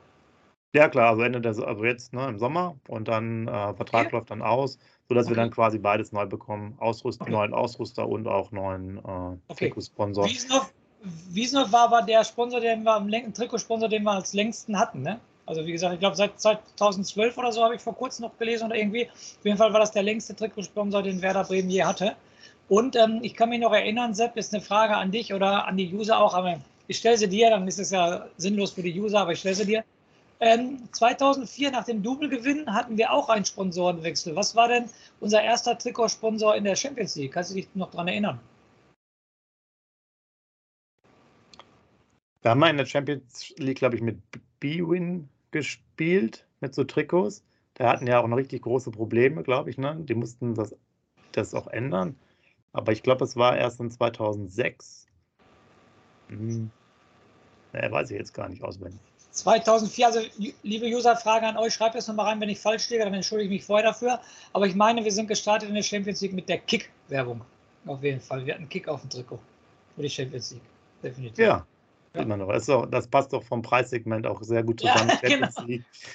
Ja, 0.75 0.89
klar, 0.89 1.11
also 1.11 1.23
Ende 1.23 1.41
der 1.41 1.51
also 1.51 1.85
jetzt 1.85 2.13
ne, 2.13 2.27
im 2.29 2.39
Sommer 2.39 2.77
und 2.89 3.09
dann 3.09 3.49
äh, 3.49 3.75
Vertrag 3.75 4.07
okay. 4.07 4.17
läuft 4.17 4.31
dann 4.31 4.41
aus, 4.41 4.79
sodass 5.09 5.27
okay. 5.27 5.35
wir 5.35 5.43
dann 5.43 5.51
quasi 5.51 5.79
beides 5.79 6.13
neu 6.13 6.27
bekommen. 6.27 6.77
Ausrüster, 6.79 7.23
okay. 7.23 7.33
neuen 7.33 7.53
Ausrüster 7.53 8.09
und 8.09 8.27
auch 8.29 8.53
neuen 8.53 8.99
äh, 8.99 9.01
okay. 9.49 9.67
Trikotsponsor. 9.67 10.25
Wiesenhof, 10.25 10.73
Wiesenhof 11.29 11.73
war 11.73 11.93
aber 11.93 12.03
der 12.03 12.25
Sponsor, 12.25 12.61
den 12.61 12.85
wir 12.85 12.95
am 12.95 13.11
Trikotsponsor, 13.11 13.89
den 13.89 14.05
wir 14.05 14.13
als 14.13 14.33
längsten 14.33 14.79
hatten, 14.79 15.03
ne? 15.03 15.21
Also 15.47 15.67
wie 15.67 15.73
gesagt, 15.73 15.95
ich 15.95 16.01
glaube 16.01 16.17
seit 16.17 16.41
2012 16.41 17.37
oder 17.37 17.53
so 17.53 17.65
habe 17.65 17.75
ich 17.75 17.81
vor 17.81 17.95
kurzem 17.95 18.25
noch 18.25 18.39
gelesen 18.39 18.67
oder 18.67 18.77
irgendwie. 18.77 19.09
Auf 19.09 19.45
jeden 19.45 19.59
Fall 19.59 19.73
war 19.73 19.81
das 19.81 19.91
der 19.93 20.03
längste 20.03 20.37
Trikotsponsor, 20.37 21.03
den 21.03 21.21
Werder 21.21 21.45
Bremen 21.45 21.71
je 21.71 21.83
hatte. 21.83 22.17
Und 22.69 22.97
ähm, 22.97 23.21
ich 23.23 23.35
kann 23.35 23.49
mich 23.49 23.61
noch 23.61 23.73
erinnern, 23.73 24.15
Sepp, 24.15 24.37
ist 24.37 24.55
eine 24.55 24.63
Frage 24.63 24.97
an 24.97 25.11
dich 25.11 25.35
oder 25.35 25.67
an 25.67 25.77
die 25.77 25.93
User 25.93 26.19
auch, 26.19 26.35
aber 26.35 26.61
ich 26.87 26.99
stelle 26.99 27.19
sie 27.19 27.29
dir, 27.29 27.51
dann 27.51 27.67
ist 27.67 27.79
es 27.79 27.91
ja 27.91 28.27
sinnlos 28.37 28.73
für 28.73 28.83
die 28.83 28.99
User, 28.99 29.21
aber 29.21 29.33
ich 29.33 29.41
stelle 29.41 29.55
sie 29.55 29.67
dir. 29.67 29.85
Ähm, 30.41 30.89
2004 30.93 31.71
nach 31.71 31.85
dem 31.85 32.03
Double-Gewinn 32.03 32.73
hatten 32.73 32.97
wir 32.97 33.13
auch 33.13 33.29
einen 33.29 33.45
Sponsorenwechsel. 33.45 34.35
Was 34.35 34.57
war 34.57 34.69
denn 34.69 34.87
unser 35.21 35.43
erster 35.43 35.79
Trikotsponsor 35.79 36.57
in 36.57 36.65
der 36.65 36.75
Champions 36.75 37.15
League? 37.17 37.33
Kannst 37.33 37.51
du 37.51 37.55
dich 37.55 37.69
noch 37.75 37.91
daran 37.91 38.09
erinnern? 38.09 38.41
Wir 42.43 42.51
haben 42.51 42.63
in 42.65 42.77
der 42.77 42.87
Champions 42.87 43.55
League, 43.57 43.79
glaube 43.79 43.95
ich, 43.95 44.03
mit 44.03 44.19
B-Win 44.63 45.29
gespielt, 45.51 46.47
mit 46.61 46.73
so 46.73 46.85
Trikots. 46.85 47.43
Da 47.75 47.89
hatten 47.89 48.07
ja 48.07 48.23
auch 48.23 48.29
noch 48.29 48.37
richtig 48.37 48.63
große 48.63 48.93
Probleme, 48.93 49.43
glaube 49.43 49.71
ich. 49.71 49.77
Ne? 49.77 49.97
Die 49.99 50.15
mussten 50.15 50.55
das, 50.55 50.77
das 51.33 51.53
auch 51.53 51.67
ändern. 51.67 52.17
Aber 52.73 52.93
ich 52.93 53.03
glaube, 53.03 53.25
es 53.25 53.37
war 53.37 53.57
erst 53.57 53.81
in 53.81 53.91
2006. 53.91 55.07
Hm. 56.29 56.71
Naja, 57.73 57.91
weiß 57.91 58.11
ich 58.13 58.19
jetzt 58.19 58.35
gar 58.35 58.49
nicht 58.49 58.63
auswendig. 58.63 59.01
2004, 59.33 60.07
also 60.07 60.21
liebe 60.63 60.87
User, 60.87 61.17
Frage 61.17 61.47
an 61.47 61.57
euch, 61.57 61.73
schreibt 61.73 61.97
es 61.97 62.07
nochmal 62.07 62.27
rein, 62.27 62.41
wenn 62.41 62.51
ich 62.51 62.61
falsch 62.61 62.89
liege, 62.91 63.03
dann 63.03 63.15
entschuldige 63.15 63.53
ich 63.53 63.61
mich 63.61 63.67
vorher 63.67 63.89
dafür. 63.89 64.21
Aber 64.53 64.67
ich 64.67 64.75
meine, 64.75 65.03
wir 65.03 65.11
sind 65.11 65.27
gestartet 65.27 65.71
in 65.71 65.75
der 65.75 65.83
Champions 65.83 66.21
League 66.21 66.35
mit 66.35 66.49
der 66.49 66.59
Kick-Werbung. 66.59 67.41
Auf 67.87 68.03
jeden 68.03 68.21
Fall. 68.21 68.47
Wir 68.47 68.55
hatten 68.55 68.69
Kick 68.69 68.87
auf 68.89 69.01
dem 69.01 69.11
Trikot 69.11 69.41
für 69.97 70.03
die 70.03 70.11
Champions 70.11 70.53
League. 70.53 70.63
Definitiv. 71.03 71.39
Ja, 71.39 71.67
ja. 72.15 72.23
Immer 72.23 72.37
noch. 72.37 72.49
Das, 72.49 72.69
auch, 72.69 72.87
das, 72.87 73.09
passt 73.09 73.33
doch 73.33 73.43
vom 73.43 73.63
Preissegment 73.63 74.27
auch 74.27 74.43
sehr 74.43 74.63
gut 74.63 74.81
zusammen. 74.81 75.13
Ja, 75.23 75.49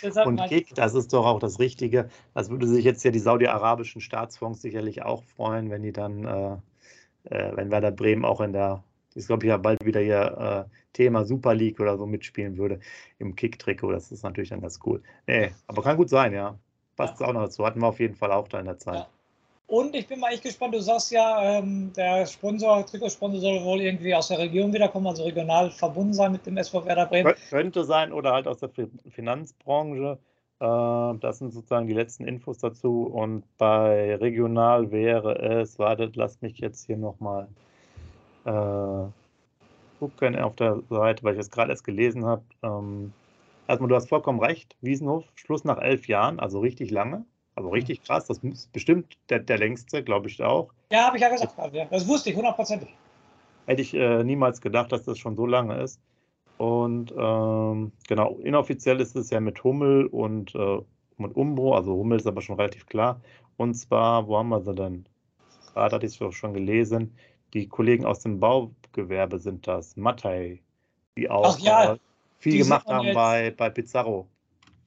genau. 0.02 0.28
Und 0.28 0.46
Kick, 0.48 0.76
das 0.76 0.94
ist 0.94 1.12
doch 1.12 1.26
auch 1.26 1.40
das 1.40 1.60
Richtige. 1.60 2.10
Das 2.34 2.50
würde 2.50 2.68
sich 2.68 2.86
jetzt 2.86 3.04
ja 3.04 3.12
die 3.12 3.20
saudi-arabischen 3.20 4.02
Staatsfonds 4.02 4.62
sicherlich 4.62 5.04
auch 5.04 5.24
freuen, 5.24 5.70
wenn 5.72 5.82
die 5.82 5.92
dann, 5.92 6.26
äh, 6.26 6.54
äh, 7.36 7.56
wenn 7.56 7.72
Werder 7.72 7.92
Bremen 7.92 8.26
auch 8.26 8.42
in 8.42 8.54
der, 8.54 8.84
ist 9.16 9.28
glaube 9.28 9.46
ich 9.46 9.50
ja 9.50 9.58
bald 9.58 9.84
wieder 9.84 10.02
ihr 10.02 10.68
äh, 10.68 10.78
Thema 10.94 11.26
Super 11.26 11.56
League 11.56 11.80
oder 11.80 11.98
so 11.98 12.06
mitspielen 12.06 12.58
würde 12.58 12.80
im 13.18 13.36
Kick-Trikot. 13.36 13.92
Das 13.92 14.12
ist 14.12 14.24
natürlich 14.24 14.50
dann 14.50 14.62
ganz 14.62 14.80
cool. 14.86 15.02
Nee, 15.26 15.52
aber 15.66 15.82
kann 15.82 15.98
gut 15.98 16.10
sein, 16.10 16.34
ja. 16.34 16.60
Passt 16.96 17.20
ja. 17.20 17.28
auch 17.28 17.34
noch 17.34 17.42
dazu. 17.42 17.66
Hatten 17.66 17.80
wir 17.80 17.88
auf 17.88 18.00
jeden 18.00 18.16
Fall 18.16 18.32
auch 18.32 18.48
da 18.48 18.60
in 18.60 18.66
der 18.66 18.78
Zeit. 18.78 19.08
Und 19.68 19.96
ich 19.96 20.08
bin 20.08 20.22
mal 20.22 20.32
echt 20.32 20.44
gespannt, 20.44 20.74
du 20.74 20.80
sagst 20.80 21.12
ja, 21.12 21.58
ähm, 21.60 21.92
der 21.94 22.26
Sponsor, 22.26 22.86
Trikotsponsor 22.86 23.42
soll 23.42 23.64
wohl 23.66 23.82
irgendwie 23.82 24.16
aus 24.16 24.30
der 24.30 24.40
Region 24.40 24.72
wiederkommen, 24.72 25.08
also 25.08 25.24
regional 25.24 25.70
verbunden 25.72 26.14
sein 26.14 26.32
mit 26.32 26.46
dem 26.46 26.56
SV 26.56 26.86
Werder 26.86 27.06
Bremen. 27.06 27.34
Könnte 27.50 27.84
sein 27.84 28.14
oder 28.14 28.32
halt 28.32 28.48
aus 28.48 28.60
der 28.60 28.70
Finanzbranche. 29.10 30.18
Äh, 30.62 31.20
das 31.20 31.40
sind 31.40 31.52
sozusagen 31.52 31.88
die 31.88 31.94
letzten 31.94 32.26
Infos 32.26 32.60
dazu. 32.60 33.04
Und 33.04 33.44
bei 33.58 34.16
regional 34.16 34.90
wäre 34.92 35.38
es, 35.38 35.78
wartet, 35.78 36.16
lasst 36.16 36.42
mich 36.42 36.60
jetzt 36.60 36.86
hier 36.86 36.98
nochmal 36.98 37.50
äh, 38.46 39.10
gucken 40.00 40.40
auf 40.40 40.56
der 40.56 40.82
Seite, 40.90 41.24
weil 41.24 41.34
ich 41.34 41.40
das 41.40 41.52
gerade 41.52 41.72
erst 41.72 41.84
gelesen 41.84 42.26
habe. 42.26 42.44
Ähm, 42.64 43.12
erstmal, 43.68 43.90
du 43.90 43.96
hast 43.96 44.08
vollkommen 44.08 44.40
recht, 44.40 44.78
Wiesenhof, 44.80 45.26
Schluss 45.36 45.66
nach 45.66 45.80
elf 45.80 46.08
Jahren, 46.08 46.40
also 46.40 46.62
richtig 46.62 46.90
lange. 46.90 47.26
Also 47.58 47.70
richtig 47.70 48.04
krass, 48.04 48.28
das 48.28 48.38
ist 48.38 48.72
bestimmt 48.72 49.18
der, 49.30 49.40
der 49.40 49.58
längste, 49.58 50.04
glaube 50.04 50.28
ich 50.28 50.44
auch. 50.44 50.72
Ja, 50.92 51.08
habe 51.08 51.18
ich 51.18 51.24
ja 51.24 51.30
gesagt, 51.30 51.56
das 51.90 52.08
wusste 52.08 52.30
ich 52.30 52.36
hundertprozentig. 52.36 52.90
Hätte 53.66 53.82
ich 53.82 53.96
äh, 53.96 54.24
niemals 54.24 54.62
gedacht, 54.62 54.92
dass 54.92 55.06
das 55.06 55.18
schon 55.18 55.36
so 55.36 55.48
lange 55.48 55.82
ist. 55.82 56.00
Und 56.58 57.12
ähm, 57.18 57.92
genau, 58.08 58.38
inoffiziell 58.44 59.02
ist 59.02 59.16
es 59.16 59.32
ja 59.32 59.40
mit 59.40 59.64
Hummel 59.64 60.06
und 60.06 60.54
äh, 60.54 60.82
mit 61.18 61.36
Umbro, 61.36 61.74
also 61.74 61.96
Hummel 61.96 62.20
ist 62.20 62.28
aber 62.28 62.44
schon 62.44 62.58
relativ 62.58 62.86
klar. 62.86 63.22
Und 63.58 63.74
zwar, 63.74 64.28
wo 64.28 64.38
haben 64.38 64.50
wir 64.50 64.62
sie 64.62 64.76
denn? 64.76 65.08
Gerade 65.74 65.96
hatte 65.96 66.06
ich 66.06 66.22
es 66.22 66.36
schon 66.36 66.54
gelesen. 66.54 67.18
Die 67.56 67.68
Kollegen 67.68 68.06
aus 68.06 68.20
dem 68.20 68.40
Baugewerbe 68.40 69.40
sind 69.40 69.66
das, 69.66 69.98
Mattei, 69.98 70.62
die 71.18 71.28
auch 71.28 71.58
ja, 71.58 71.94
äh, 71.94 71.98
viel 72.38 72.60
gemacht 72.60 72.86
haben 72.86 73.16
bei, 73.16 73.50
bei 73.50 73.72
Pizarro. 73.72 74.28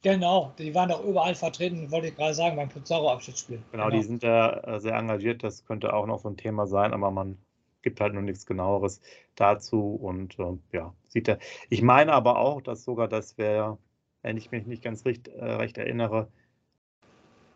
Genau, 0.02 0.52
die 0.59 0.75
waren 0.75 0.88
doch 0.88 1.04
überall 1.04 1.35
vertreten, 1.35 1.90
wollte 1.90 2.09
ich 2.09 2.16
gerade 2.16 2.35
sagen, 2.35 2.57
beim 2.57 2.71
Pizarro-Abschiedsspiel. 2.71 3.62
Genau, 3.71 3.85
genau, 3.85 3.97
die 3.97 4.02
sind 4.02 4.23
da 4.23 4.61
äh, 4.61 4.80
sehr 4.80 4.95
engagiert, 4.95 5.42
das 5.42 5.66
könnte 5.66 5.92
auch 5.92 6.07
noch 6.07 6.21
so 6.21 6.28
ein 6.28 6.38
Thema 6.38 6.66
sein, 6.66 6.95
aber 6.95 7.11
man 7.11 7.37
gibt 7.83 8.00
halt 8.00 8.14
nur 8.14 8.23
nichts 8.23 8.47
genaueres 8.47 9.00
dazu 9.35 9.95
und 9.95 10.38
äh, 10.38 10.57
ja, 10.73 10.95
sieht 11.09 11.28
er. 11.28 11.38
Ich 11.69 11.83
meine 11.83 12.12
aber 12.12 12.38
auch, 12.38 12.62
dass 12.62 12.85
sogar 12.85 13.09
das 13.09 13.37
wäre, 13.37 13.78
wenn 14.23 14.38
ich 14.38 14.50
mich 14.50 14.66
nicht 14.66 14.83
ganz 14.83 15.04
recht, 15.04 15.28
äh, 15.28 15.45
recht 15.45 15.76
erinnere, 15.76 16.28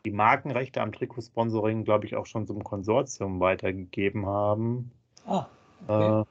die 0.04 0.10
Markenrechte 0.10 0.82
am 0.82 0.92
Trikotsponsoring, 0.92 1.84
glaube 1.84 2.04
ich, 2.04 2.14
auch 2.14 2.26
schon 2.26 2.46
zum 2.46 2.62
Konsortium 2.62 3.40
weitergegeben 3.40 4.26
haben. 4.26 4.92
Ah, 5.26 5.46
okay. 5.86 6.20
Äh, 6.20 6.24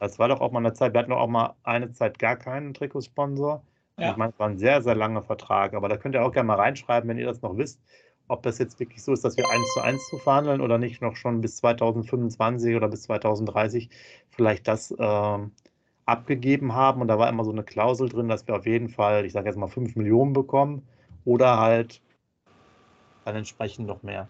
das 0.00 0.18
war 0.18 0.28
doch 0.28 0.40
auch 0.40 0.50
mal 0.50 0.60
eine 0.60 0.72
Zeit, 0.74 0.92
wir 0.92 1.00
hatten 1.00 1.10
doch 1.10 1.18
auch 1.18 1.28
mal 1.28 1.54
eine 1.62 1.92
Zeit 1.92 2.18
gar 2.18 2.36
keinen 2.36 2.74
Trikotsponsor. 2.74 3.62
Ja. 4.00 4.10
Ich 4.10 4.16
meine, 4.16 4.32
es 4.32 4.38
war 4.38 4.48
ein 4.48 4.58
sehr, 4.58 4.82
sehr 4.82 4.94
langer 4.94 5.22
Vertrag, 5.22 5.74
aber 5.74 5.88
da 5.88 5.96
könnt 5.96 6.14
ihr 6.14 6.24
auch 6.24 6.32
gerne 6.32 6.46
mal 6.46 6.56
reinschreiben, 6.56 7.08
wenn 7.08 7.18
ihr 7.18 7.26
das 7.26 7.42
noch 7.42 7.56
wisst, 7.56 7.80
ob 8.28 8.42
das 8.42 8.58
jetzt 8.58 8.78
wirklich 8.78 9.02
so 9.02 9.12
ist, 9.12 9.24
dass 9.24 9.36
wir 9.36 9.48
eins 9.50 9.72
zu 9.74 9.80
eins 9.80 10.08
zu 10.08 10.18
verhandeln 10.18 10.60
oder 10.60 10.78
nicht 10.78 11.02
noch 11.02 11.16
schon 11.16 11.40
bis 11.40 11.56
2025 11.56 12.76
oder 12.76 12.88
bis 12.88 13.02
2030 13.02 13.90
vielleicht 14.30 14.68
das 14.68 14.94
ähm, 14.98 15.52
abgegeben 16.06 16.74
haben. 16.74 17.00
Und 17.00 17.08
da 17.08 17.18
war 17.18 17.28
immer 17.28 17.44
so 17.44 17.50
eine 17.50 17.64
Klausel 17.64 18.08
drin, 18.08 18.28
dass 18.28 18.46
wir 18.46 18.56
auf 18.56 18.66
jeden 18.66 18.88
Fall, 18.88 19.24
ich 19.24 19.32
sage 19.32 19.48
jetzt 19.48 19.56
mal 19.56 19.68
5 19.68 19.96
Millionen 19.96 20.32
bekommen 20.32 20.86
oder 21.24 21.58
halt 21.58 22.00
dann 23.24 23.36
entsprechend 23.36 23.86
noch 23.86 24.02
mehr. 24.02 24.28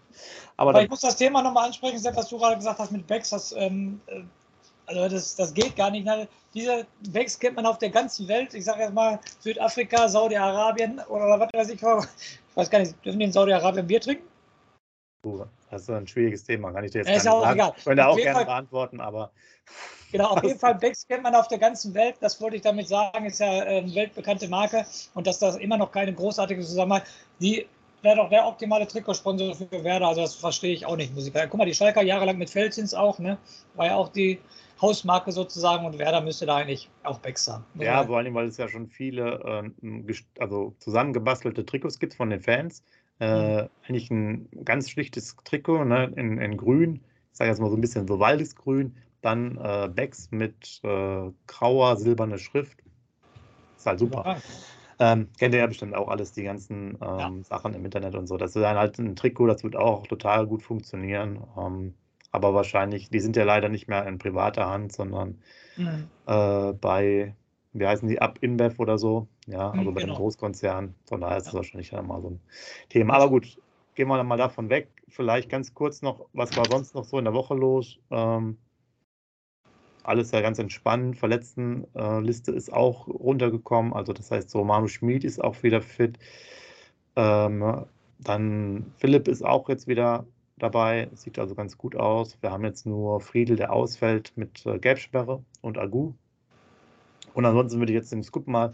Aber, 0.57 0.71
Aber 0.71 0.83
ich 0.83 0.89
muss 0.89 1.01
das 1.01 1.15
Thema 1.15 1.41
nochmal 1.41 1.67
ansprechen, 1.67 1.99
Sepp, 1.99 2.15
was 2.15 2.29
du 2.29 2.37
gerade 2.37 2.57
gesagt 2.57 2.79
hast 2.79 2.91
mit 2.91 3.07
Becks, 3.07 3.29
das 3.29 3.53
ähm, 3.57 4.01
äh, 4.07 4.21
also 4.91 5.15
das, 5.15 5.35
das 5.35 5.53
geht 5.53 5.75
gar 5.75 5.91
nicht. 5.91 6.07
Diese 6.53 6.85
Bags 7.09 7.39
kennt 7.39 7.55
man 7.55 7.65
auf 7.65 7.77
der 7.77 7.89
ganzen 7.89 8.27
Welt. 8.27 8.53
Ich 8.53 8.65
sage 8.65 8.81
jetzt 8.83 8.93
mal 8.93 9.19
Südafrika, 9.39 10.07
Saudi-Arabien 10.07 10.99
oder 11.07 11.39
was 11.39 11.49
weiß 11.53 11.69
ich. 11.69 11.81
Ich 11.81 12.57
weiß 12.57 12.69
gar 12.69 12.79
nicht, 12.79 12.93
dürfen 13.05 13.19
die 13.19 13.25
in 13.25 13.31
Saudi-Arabien 13.31 13.87
Bier 13.87 14.01
trinken? 14.01 14.27
Das 15.69 15.83
ist 15.83 15.89
ein 15.89 16.07
schwieriges 16.07 16.43
Thema, 16.43 16.71
kann 16.71 16.83
ich 16.83 16.91
dir 16.91 16.99
jetzt 16.99 17.09
ist 17.09 17.27
auch 17.27 17.43
sagen. 17.43 17.59
Egal. 17.59 17.73
Ich 17.77 17.83
könnte 17.85 18.07
auch 18.07 18.17
gerne 18.17 18.33
Fall, 18.33 18.45
beantworten, 18.45 18.99
aber. 18.99 19.31
Genau, 20.11 20.29
auf 20.29 20.43
jeden 20.43 20.59
Fall, 20.59 20.75
Becks 20.75 21.07
kennt 21.07 21.23
man 21.23 21.35
auf 21.35 21.47
der 21.47 21.59
ganzen 21.59 21.93
Welt. 21.93 22.15
Das 22.19 22.41
wollte 22.41 22.57
ich 22.57 22.61
damit 22.63 22.87
sagen, 22.87 23.25
ist 23.25 23.39
ja 23.39 23.61
eine 23.61 23.93
weltbekannte 23.93 24.47
Marke 24.49 24.85
und 25.13 25.27
dass 25.27 25.39
das 25.39 25.57
immer 25.57 25.77
noch 25.77 25.91
keine 25.91 26.13
großartige 26.13 26.61
Zusammenhalt. 26.61 27.03
Die 27.39 27.67
wäre 28.01 28.17
doch 28.17 28.29
der 28.29 28.45
optimale 28.47 28.87
Trikotsponsor 28.87 29.55
für 29.55 29.83
Werder. 29.83 30.07
Also 30.07 30.21
das 30.21 30.35
verstehe 30.35 30.73
ich 30.73 30.85
auch 30.85 30.95
nicht, 30.95 31.13
sagen. 31.15 31.47
Guck 31.49 31.57
mal, 31.59 31.65
die 31.65 31.73
Schalker 31.75 32.01
jahrelang 32.01 32.37
mit 32.37 32.49
Felsins 32.49 32.93
auch, 32.93 33.19
ne? 33.19 33.37
War 33.75 33.85
ja 33.85 33.95
auch 33.95 34.09
die 34.09 34.39
Hausmarke 34.81 35.31
sozusagen 35.31 35.85
und 35.85 35.99
Werder 35.99 36.21
müsste 36.21 36.45
da 36.45 36.57
eigentlich 36.57 36.89
auch 37.03 37.19
Becks 37.19 37.47
haben. 37.47 37.65
Ja, 37.75 38.03
vor 38.03 38.17
allem, 38.17 38.33
weil 38.33 38.47
es 38.47 38.57
ja 38.57 38.67
schon 38.67 38.87
viele 38.87 39.71
äh, 39.83 40.13
also 40.39 40.75
zusammengebastelte 40.79 41.65
Trikots 41.65 41.99
gibt 41.99 42.13
von 42.15 42.29
den 42.29 42.41
Fans. 42.41 42.83
Äh, 43.19 43.63
mhm. 43.63 43.69
Eigentlich 43.87 44.09
ein 44.09 44.49
ganz 44.65 44.89
schlichtes 44.89 45.35
Trikot 45.43 45.85
ne, 45.85 46.11
in, 46.15 46.39
in 46.39 46.57
grün, 46.57 47.01
ich 47.31 47.37
sage 47.37 47.49
jetzt 47.49 47.59
mal 47.59 47.69
so 47.69 47.77
ein 47.77 47.81
bisschen 47.81 48.07
so 48.07 48.19
Waldesgrün, 48.19 48.95
dann 49.21 49.57
äh, 49.57 49.89
Becks 49.93 50.29
mit 50.31 50.81
äh, 50.83 51.31
grauer, 51.45 51.97
silberner 51.97 52.39
Schrift. 52.39 52.79
Ist 53.77 53.85
halt 53.85 53.99
super. 53.99 54.37
Ähm, 54.99 55.29
kennt 55.39 55.53
ihr 55.55 55.61
ja 55.61 55.67
bestimmt 55.67 55.95
auch 55.95 56.09
alles, 56.09 56.31
die 56.31 56.43
ganzen 56.43 56.91
ähm, 56.91 56.97
ja. 57.01 57.31
Sachen 57.43 57.73
im 57.73 57.85
Internet 57.85 58.13
und 58.15 58.27
so. 58.27 58.37
Das 58.37 58.55
ist 58.55 58.61
dann 58.61 58.77
halt 58.77 58.99
ein 58.99 59.15
Trikot, 59.15 59.47
das 59.47 59.63
wird 59.63 59.75
auch 59.75 60.05
total 60.05 60.45
gut 60.45 60.61
funktionieren. 60.61 61.43
Ähm, 61.57 61.95
aber 62.31 62.53
wahrscheinlich, 62.53 63.09
die 63.09 63.19
sind 63.19 63.35
ja 63.35 63.43
leider 63.43 63.69
nicht 63.69 63.87
mehr 63.87 64.05
in 64.07 64.17
privater 64.17 64.69
Hand, 64.69 64.93
sondern 64.93 65.37
mhm. 65.77 66.07
äh, 66.25 66.73
bei, 66.73 67.35
wie 67.73 67.85
heißen 67.85 68.07
die, 68.07 68.21
Up 68.21 68.39
InBev 68.41 68.79
oder 68.79 68.97
so. 68.97 69.27
Ja, 69.47 69.71
also 69.71 69.91
mhm, 69.91 69.93
bei 69.93 70.01
genau. 70.01 70.13
dem 70.13 70.17
Großkonzern. 70.17 70.95
Von 71.05 71.21
daher 71.21 71.37
ist 71.37 71.45
ja. 71.45 71.51
das 71.51 71.55
wahrscheinlich 71.55 71.89
dann 71.89 72.07
mal 72.07 72.21
so 72.21 72.29
ein 72.31 72.39
Thema. 72.89 73.15
Aber 73.15 73.29
gut, 73.29 73.57
gehen 73.95 74.07
wir 74.07 74.17
dann 74.17 74.27
mal 74.27 74.37
davon 74.37 74.69
weg. 74.69 74.87
Vielleicht 75.09 75.49
ganz 75.49 75.73
kurz 75.73 76.01
noch, 76.01 76.27
was 76.33 76.55
war 76.55 76.65
sonst 76.65 76.95
noch 76.95 77.03
so 77.03 77.17
in 77.17 77.25
der 77.25 77.33
Woche 77.33 77.53
los? 77.53 77.99
Ähm, 78.09 78.57
alles 80.03 80.31
ja 80.31 80.41
ganz 80.41 80.57
entspannt. 80.57 81.17
Verletztenliste 81.17 82.51
äh, 82.51 82.55
ist 82.55 82.71
auch 82.71 83.07
runtergekommen. 83.07 83.93
Also 83.93 84.13
das 84.13 84.31
heißt, 84.31 84.49
so 84.49 84.63
Manu 84.63 84.87
Schmid 84.87 85.23
ist 85.25 85.43
auch 85.43 85.61
wieder 85.63 85.81
fit. 85.81 86.17
Ähm, 87.17 87.85
dann 88.19 88.93
Philipp 88.97 89.27
ist 89.27 89.43
auch 89.43 89.67
jetzt 89.67 89.87
wieder 89.87 90.25
dabei. 90.61 91.09
Sieht 91.13 91.39
also 91.39 91.55
ganz 91.55 91.77
gut 91.77 91.95
aus. 91.95 92.37
Wir 92.41 92.51
haben 92.51 92.63
jetzt 92.63 92.85
nur 92.85 93.21
Friedel, 93.21 93.55
der 93.55 93.73
ausfällt 93.73 94.33
mit 94.35 94.65
äh, 94.65 94.79
Gelbsperre 94.79 95.43
und 95.61 95.77
Agu. 95.77 96.13
Und 97.33 97.45
ansonsten 97.45 97.79
würde 97.79 97.93
ich 97.93 97.97
jetzt 97.97 98.11
dem 98.11 98.23
Scoop 98.23 98.47
mal 98.47 98.73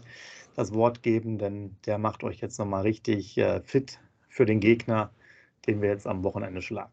das 0.56 0.74
Wort 0.74 1.02
geben, 1.02 1.38
denn 1.38 1.76
der 1.86 1.98
macht 1.98 2.24
euch 2.24 2.40
jetzt 2.40 2.58
nochmal 2.58 2.82
richtig 2.82 3.38
äh, 3.38 3.60
fit 3.60 4.00
für 4.28 4.44
den 4.44 4.60
Gegner, 4.60 5.10
den 5.66 5.80
wir 5.80 5.90
jetzt 5.90 6.06
am 6.06 6.24
Wochenende 6.24 6.62
schlagen. 6.62 6.90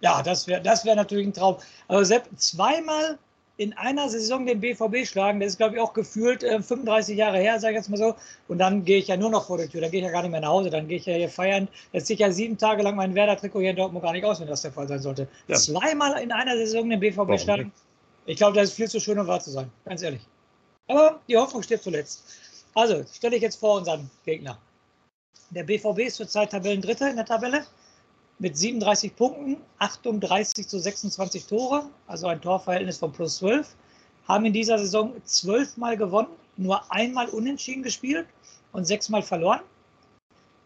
Ja, 0.00 0.22
das 0.22 0.46
wäre 0.46 0.62
das 0.62 0.84
wär 0.84 0.94
natürlich 0.94 1.26
ein 1.26 1.32
Traum. 1.34 1.56
Also 1.88 2.04
Sepp, 2.04 2.28
zweimal 2.36 3.18
in 3.60 3.74
einer 3.74 4.08
Saison 4.08 4.46
den 4.46 4.58
BVB 4.58 5.06
schlagen, 5.06 5.38
das 5.38 5.50
ist, 5.50 5.58
glaube 5.58 5.74
ich, 5.74 5.82
auch 5.82 5.92
gefühlt 5.92 6.42
äh, 6.42 6.62
35 6.62 7.14
Jahre 7.14 7.36
her, 7.36 7.60
sage 7.60 7.74
ich 7.74 7.80
jetzt 7.80 7.90
mal 7.90 7.98
so. 7.98 8.14
Und 8.48 8.56
dann 8.56 8.86
gehe 8.86 8.96
ich 8.96 9.08
ja 9.08 9.18
nur 9.18 9.28
noch 9.28 9.48
vor 9.48 9.58
der 9.58 9.68
Tür, 9.68 9.82
dann 9.82 9.90
gehe 9.90 10.00
ich 10.00 10.06
ja 10.06 10.10
gar 10.10 10.22
nicht 10.22 10.30
mehr 10.30 10.40
nach 10.40 10.48
Hause, 10.48 10.70
dann 10.70 10.88
gehe 10.88 10.96
ich 10.96 11.04
ja 11.04 11.12
hier 11.12 11.28
feiern. 11.28 11.68
Jetzt 11.92 12.06
ziehe 12.06 12.14
ich 12.14 12.20
ja 12.20 12.32
sieben 12.32 12.56
Tage 12.56 12.82
lang 12.82 12.96
mein 12.96 13.14
Werder-Trikot 13.14 13.60
hier 13.60 13.70
in 13.70 13.76
Dortmund 13.76 14.02
gar 14.02 14.12
nicht 14.12 14.24
aus, 14.24 14.40
wenn 14.40 14.46
das 14.48 14.62
der 14.62 14.72
Fall 14.72 14.88
sein 14.88 15.00
sollte. 15.02 15.28
Ja. 15.46 15.56
Zweimal 15.56 16.22
in 16.22 16.32
einer 16.32 16.56
Saison 16.56 16.88
den 16.88 17.00
BVB 17.00 17.38
schlagen, 17.38 17.70
ich 18.24 18.38
glaube, 18.38 18.56
das 18.56 18.70
ist 18.70 18.76
viel 18.76 18.88
zu 18.88 18.98
schön, 18.98 19.18
um 19.18 19.26
wahr 19.26 19.40
zu 19.40 19.50
sein, 19.50 19.70
ganz 19.84 20.00
ehrlich. 20.00 20.22
Aber 20.88 21.20
die 21.28 21.36
Hoffnung 21.36 21.62
steht 21.62 21.82
zuletzt. 21.82 22.24
Also, 22.74 23.04
stelle 23.12 23.36
ich 23.36 23.42
jetzt 23.42 23.56
vor 23.56 23.76
unseren 23.76 24.10
Gegner. 24.24 24.56
Der 25.50 25.64
BVB 25.64 25.98
ist 26.06 26.16
zurzeit 26.16 26.50
Tabellendritter 26.50 27.10
in 27.10 27.16
der 27.16 27.26
Tabelle 27.26 27.66
mit 28.40 28.56
37 28.56 29.14
Punkten, 29.14 29.58
38 29.78 30.66
zu 30.66 30.78
26 30.78 31.46
Tore, 31.46 31.84
also 32.06 32.26
ein 32.26 32.40
Torverhältnis 32.40 32.96
von 32.96 33.12
plus 33.12 33.36
12, 33.36 33.76
haben 34.26 34.46
in 34.46 34.54
dieser 34.54 34.78
Saison 34.78 35.12
zwölfmal 35.24 35.96
gewonnen, 35.96 36.30
nur 36.56 36.90
einmal 36.90 37.28
unentschieden 37.28 37.82
gespielt 37.82 38.26
und 38.72 38.86
sechsmal 38.86 39.22
verloren. 39.22 39.60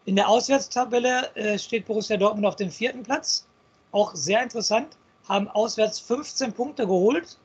In 0.05 0.15
der 0.15 0.29
Auswärtstabelle 0.29 1.35
äh, 1.35 1.59
steht 1.59 1.85
Borussia 1.85 2.15
Dortmund 2.15 2.45
auf 2.45 2.55
dem 2.55 2.71
vierten 2.71 3.03
Platz. 3.03 3.45
Auch 3.91 4.15
sehr 4.15 4.41
interessant, 4.41 4.97
haben 5.27 5.49
auswärts 5.49 5.99
15 5.99 6.53
Punkte 6.53 6.85
geholt, 6.85 7.37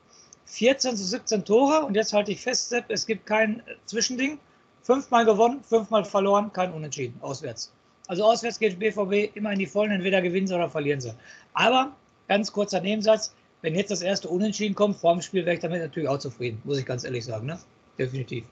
14 0.45 0.97
zu 0.97 1.05
17 1.05 1.45
Tore. 1.45 1.85
Und 1.85 1.97
jetzt 1.97 2.13
halte 2.13 2.31
ich 2.31 2.41
fest, 2.41 2.69
Sepp, 2.69 2.85
es 2.89 3.05
gibt 3.05 3.27
kein 3.27 3.63
Zwischending. 3.87 4.39
Fünfmal 4.83 5.25
gewonnen, 5.25 5.63
fünfmal 5.65 6.05
verloren, 6.05 6.53
kein 6.53 6.73
Unentschieden 6.73 7.21
auswärts. 7.21 7.73
Also 8.11 8.25
auswärts 8.25 8.59
geht 8.59 8.77
BVB 8.81 9.37
immer 9.37 9.53
in 9.53 9.61
die 9.61 9.67
Vollen, 9.67 9.93
entweder 9.93 10.21
gewinnen 10.21 10.49
sie 10.49 10.55
oder 10.57 10.69
verlieren 10.69 11.01
sie. 11.01 11.15
Aber 11.55 11.95
ganz 12.27 12.51
kurzer 12.51 12.81
Nebensatz, 12.81 13.33
wenn 13.63 13.77
jetzt 13.77 13.93
das 13.93 14.03
erste 14.03 14.29
Unentschieden 14.29 14.75
kommt, 14.75 14.97
vor 14.97 15.13
dem 15.13 15.23
Spiel 15.23 15.47
wäre 15.47 15.55
ich 15.55 15.63
damit 15.63 15.81
natürlich 15.81 16.09
auch 16.09 16.19
zufrieden, 16.19 16.61
muss 16.65 16.79
ich 16.79 16.85
ganz 16.85 17.05
ehrlich 17.05 17.25
sagen. 17.25 17.47
Ne? 17.47 17.57
Definitiv. 18.01 18.43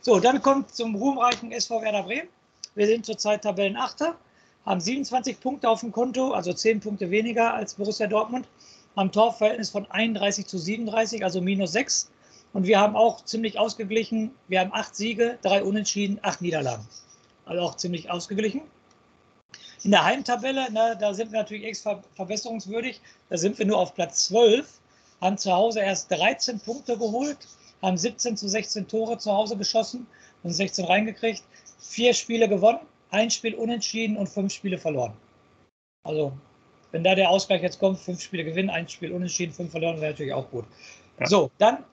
So, 0.00 0.18
dann 0.20 0.40
kommt 0.40 0.74
zum 0.74 0.94
ruhmreichen 0.94 1.52
SV 1.52 1.82
Werder 1.82 2.04
Bremen. 2.04 2.28
Wir 2.76 2.86
sind 2.86 3.04
zurzeit 3.04 3.42
Tabellenachter, 3.42 4.16
haben 4.64 4.80
27 4.80 5.38
Punkte 5.38 5.68
auf 5.68 5.80
dem 5.80 5.92
Konto, 5.92 6.30
also 6.32 6.54
10 6.54 6.80
Punkte 6.80 7.10
weniger 7.10 7.52
als 7.52 7.74
Borussia 7.74 8.06
Dortmund, 8.06 8.48
haben 8.96 9.12
Torverhältnis 9.12 9.68
von 9.68 9.84
31 9.90 10.46
zu 10.46 10.56
37, 10.56 11.22
also 11.22 11.42
minus 11.42 11.72
6. 11.72 12.10
Und 12.54 12.66
wir 12.66 12.80
haben 12.80 12.96
auch 12.96 13.22
ziemlich 13.26 13.58
ausgeglichen. 13.58 14.30
Wir 14.48 14.60
haben 14.60 14.72
8 14.72 14.96
Siege, 14.96 15.38
3 15.42 15.62
Unentschieden, 15.62 16.20
8 16.22 16.40
Niederlagen. 16.40 16.86
Also 17.44 17.60
auch 17.60 17.76
ziemlich 17.76 18.10
ausgeglichen. 18.10 18.62
In 19.84 19.90
der 19.90 20.02
Heimtabelle, 20.02 20.72
ne, 20.72 20.96
da 20.98 21.12
sind 21.12 21.30
wir 21.30 21.40
natürlich 21.40 21.64
extra 21.64 22.02
verbesserungswürdig. 22.14 23.02
Da 23.28 23.36
sind 23.36 23.58
wir 23.58 23.66
nur 23.66 23.78
auf 23.78 23.94
Platz 23.94 24.26
12, 24.28 24.80
haben 25.20 25.36
zu 25.36 25.52
Hause 25.52 25.80
erst 25.80 26.10
13 26.10 26.58
Punkte 26.60 26.96
geholt, 26.96 27.36
haben 27.82 27.98
17 27.98 28.38
zu 28.38 28.48
16 28.48 28.88
Tore 28.88 29.18
zu 29.18 29.30
Hause 29.30 29.58
geschossen 29.58 30.06
und 30.42 30.52
16 30.52 30.86
reingekriegt. 30.86 31.42
Vier 31.78 32.14
Spiele 32.14 32.48
gewonnen, 32.48 32.80
ein 33.10 33.30
Spiel 33.30 33.54
unentschieden 33.54 34.16
und 34.16 34.26
fünf 34.26 34.54
Spiele 34.54 34.78
verloren. 34.78 35.12
Also, 36.04 36.32
wenn 36.92 37.04
da 37.04 37.14
der 37.14 37.28
Ausgleich 37.28 37.60
jetzt 37.60 37.78
kommt, 37.78 37.98
fünf 37.98 38.22
Spiele 38.22 38.44
gewinnen, 38.44 38.70
ein 38.70 38.88
Spiel 38.88 39.12
unentschieden, 39.12 39.52
fünf 39.52 39.70
verloren, 39.70 40.00
wäre 40.00 40.12
natürlich 40.12 40.32
auch 40.32 40.50
gut. 40.50 40.64
Ja. 41.20 41.26
So, 41.26 41.50
dann, 41.58 41.84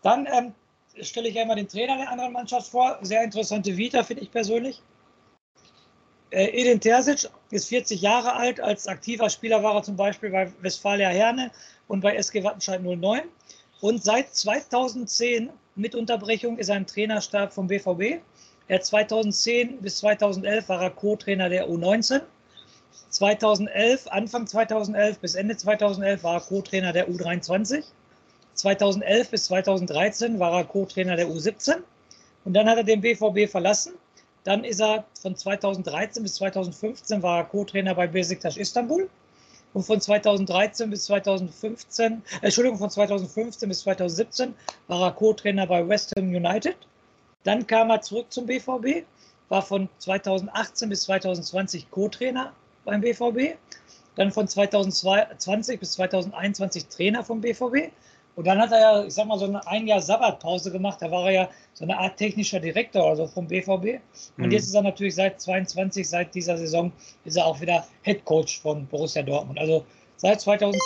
dann 0.00 0.26
ähm, 0.32 0.54
stelle 1.02 1.28
ich 1.28 1.38
einmal 1.38 1.56
den 1.56 1.68
Trainer 1.68 1.98
der 1.98 2.10
anderen 2.10 2.32
Mannschaft 2.32 2.68
vor. 2.68 2.98
Sehr 3.02 3.22
interessante 3.22 3.76
Vita, 3.76 4.02
finde 4.02 4.22
ich 4.22 4.30
persönlich. 4.30 4.80
Äh, 6.32 6.46
Edin 6.46 6.80
Terzic 6.80 7.28
ist 7.50 7.68
40 7.68 8.00
Jahre 8.00 8.34
alt. 8.34 8.58
Als 8.58 8.86
aktiver 8.86 9.28
Spieler 9.28 9.62
war 9.62 9.74
er 9.74 9.82
zum 9.82 9.96
Beispiel 9.96 10.30
bei 10.30 10.50
Westfalia 10.62 11.10
Herne 11.10 11.50
und 11.88 12.00
bei 12.00 12.16
SG 12.16 12.42
Wattenscheid 12.42 12.82
09. 12.82 13.20
Und 13.82 14.02
seit 14.02 14.34
2010 14.34 15.50
mit 15.74 15.94
Unterbrechung 15.94 16.56
ist 16.56 16.70
er 16.70 16.78
im 16.78 16.86
Trainerstab 16.86 17.52
vom 17.52 17.66
BVB. 17.66 18.22
Er 18.68 18.80
2010 18.80 19.82
bis 19.82 19.98
2011 19.98 20.70
war 20.70 20.82
er 20.82 20.90
Co-Trainer 20.90 21.50
der 21.50 21.68
U19. 21.68 22.22
2011, 23.10 24.06
Anfang 24.06 24.46
2011 24.46 25.18
bis 25.18 25.34
Ende 25.34 25.54
2011 25.54 26.22
war 26.22 26.36
er 26.36 26.40
Co-Trainer 26.40 26.94
der 26.94 27.10
U23. 27.10 27.84
2011 28.54 29.30
bis 29.30 29.44
2013 29.44 30.38
war 30.38 30.60
er 30.60 30.64
Co-Trainer 30.64 31.16
der 31.16 31.28
U17. 31.28 31.76
Und 32.46 32.54
dann 32.54 32.70
hat 32.70 32.78
er 32.78 32.84
den 32.84 33.02
BVB 33.02 33.50
verlassen 33.50 33.92
dann 34.44 34.64
ist 34.64 34.80
er 34.80 35.04
von 35.20 35.36
2013 35.36 36.22
bis 36.22 36.34
2015 36.36 37.22
war 37.22 37.38
er 37.38 37.44
Co-Trainer 37.44 37.94
bei 37.94 38.06
Besiktas 38.06 38.56
Istanbul. 38.56 39.08
Und 39.74 39.84
von 39.84 40.00
2013 40.00 40.90
bis 40.90 41.04
2015, 41.04 42.12
äh, 42.12 42.44
Entschuldigung, 42.44 42.78
von 42.78 42.90
2015 42.90 43.68
bis 43.68 43.80
2017 43.80 44.54
war 44.88 45.02
er 45.02 45.12
Co-Trainer 45.12 45.66
bei 45.66 45.86
West 45.88 46.12
Ham 46.16 46.28
United. 46.28 46.76
Dann 47.44 47.66
kam 47.66 47.90
er 47.90 48.02
zurück 48.02 48.26
zum 48.30 48.46
BVB, 48.46 49.04
war 49.48 49.62
von 49.62 49.88
2018 49.98 50.88
bis 50.88 51.02
2020 51.02 51.90
Co-Trainer 51.90 52.52
beim 52.84 53.00
BVB. 53.00 53.56
Dann 54.16 54.30
von 54.30 54.46
2020 54.46 55.80
bis 55.80 55.92
2021 55.92 56.86
Trainer 56.88 57.24
vom 57.24 57.40
BVB. 57.40 57.92
Und 58.34 58.46
dann 58.46 58.58
hat 58.58 58.72
er 58.72 58.80
ja, 58.80 59.04
ich 59.04 59.12
sag 59.12 59.26
mal, 59.26 59.38
so 59.38 59.44
eine 59.44 59.66
ein 59.66 59.86
Jahr 59.86 60.00
Sabbatpause 60.00 60.72
gemacht. 60.72 61.02
Da 61.02 61.10
war 61.10 61.26
er 61.26 61.32
ja 61.32 61.50
so 61.74 61.84
eine 61.84 61.98
Art 61.98 62.16
technischer 62.16 62.60
Direktor 62.60 63.04
oder 63.04 63.16
so 63.16 63.26
vom 63.26 63.46
BVB. 63.46 64.00
Und 64.38 64.46
mhm. 64.46 64.50
jetzt 64.50 64.64
ist 64.64 64.74
er 64.74 64.82
natürlich 64.82 65.14
seit 65.14 65.40
22, 65.40 66.08
seit 66.08 66.34
dieser 66.34 66.56
Saison, 66.56 66.92
ist 67.24 67.36
er 67.36 67.46
auch 67.46 67.60
wieder 67.60 67.86
Head 68.02 68.24
Coach 68.24 68.60
von 68.60 68.86
Borussia 68.86 69.22
Dortmund. 69.22 69.58
Also 69.58 69.84
seit 70.16 70.40
2010 70.40 70.80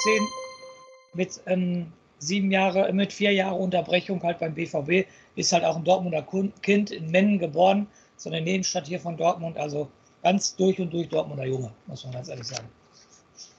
mit 1.14 1.40
ähm, 1.46 1.92
sieben 2.18 2.50
Jahre, 2.50 2.92
mit 2.92 3.12
vier 3.12 3.32
Jahren 3.32 3.60
Unterbrechung 3.60 4.22
halt 4.22 4.40
beim 4.40 4.54
BVB, 4.54 5.08
ist 5.36 5.52
halt 5.52 5.64
auch 5.64 5.76
ein 5.76 5.84
Dortmunder 5.84 6.26
Kind 6.62 6.90
in 6.90 7.10
Mennen 7.10 7.38
geboren, 7.38 7.86
so 8.16 8.30
eine 8.30 8.40
Nebenstadt 8.40 8.88
hier 8.88 8.98
von 8.98 9.16
Dortmund. 9.16 9.56
Also 9.56 9.88
ganz 10.22 10.56
durch 10.56 10.80
und 10.80 10.92
durch 10.92 11.08
Dortmunder 11.08 11.44
Junge, 11.44 11.70
muss 11.86 12.04
man 12.04 12.14
ganz 12.14 12.28
ehrlich 12.28 12.46
sagen. 12.46 12.68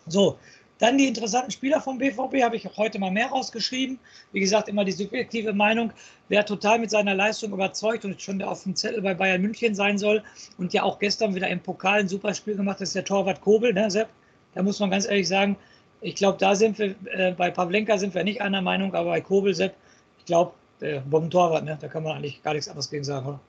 So, 0.08 0.38
dann 0.80 0.98
die 0.98 1.08
interessanten 1.08 1.52
Spieler 1.52 1.82
vom 1.82 1.98
BVB 1.98 2.44
habe 2.44 2.56
ich 2.56 2.68
heute 2.78 3.00
mal 3.00 3.12
mehr 3.12 3.28
rausgeschrieben. 3.28 4.00
Wie 4.32 4.40
gesagt, 4.40 4.70
immer 4.70 4.86
die 4.86 4.92
subjektive 4.92 5.54
Meinung. 5.54 5.92
Wer 6.30 6.46
total 6.46 6.80
mit 6.80 6.92
seiner 6.92 7.16
Leistung 7.16 7.52
überzeugt 7.52 8.06
und 8.06 8.22
schon 8.22 8.42
auf 8.42 8.64
dem 8.64 8.76
Zettel 8.76 9.02
bei 9.02 9.14
Bayern 9.14 9.42
München 9.42 9.74
sein 9.74 9.98
soll 9.98 10.24
und 10.58 10.74
ja 10.74 10.84
auch 10.84 11.00
gestern 11.00 11.34
wieder 11.34 11.48
im 11.48 11.60
Pokal 11.60 12.02
ein 12.02 12.08
super 12.08 12.34
Spiel 12.34 12.56
gemacht, 12.56 12.82
ist 12.82 12.96
der 12.96 13.06
Torwart 13.06 13.42
Kobel, 13.42 13.74
ne, 13.74 13.90
Sepp? 13.90 14.10
Da 14.54 14.64
muss 14.64 14.80
man 14.80 14.92
ganz 14.92 15.08
ehrlich 15.08 15.28
sagen, 15.28 15.58
ich 16.02 16.16
glaube, 16.16 16.38
da 16.38 16.54
sind 16.54 16.78
wir, 16.78 16.96
äh, 17.06 17.34
bei 17.34 17.50
Pavlenka 17.50 17.98
sind 17.98 18.14
wir 18.14 18.24
nicht 18.24 18.42
einer 18.42 18.62
Meinung, 18.62 18.94
aber 18.94 19.10
bei 19.10 19.22
Kobel, 19.22 19.56
Sepp, 19.56 19.76
ich 20.20 20.26
glaube, 20.26 20.54
der 20.80 21.00
Bombentorwart, 21.02 21.64
ne, 21.64 21.78
da 21.80 21.88
kann 21.88 22.04
man 22.04 22.18
eigentlich 22.18 22.44
gar 22.44 22.54
nichts 22.54 22.68
anderes 22.68 22.90
gegen 22.90 23.04
sagen, 23.04 23.26
oder? 23.26 23.40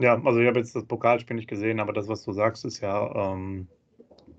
Ja, 0.00 0.20
also 0.24 0.40
ich 0.40 0.48
habe 0.48 0.58
jetzt 0.58 0.74
das 0.74 0.84
Pokalspiel 0.86 1.36
nicht 1.36 1.48
gesehen, 1.48 1.78
aber 1.78 1.92
das, 1.92 2.08
was 2.08 2.24
du 2.24 2.32
sagst, 2.32 2.64
ist 2.64 2.80
ja 2.80 3.32
ähm, 3.32 3.68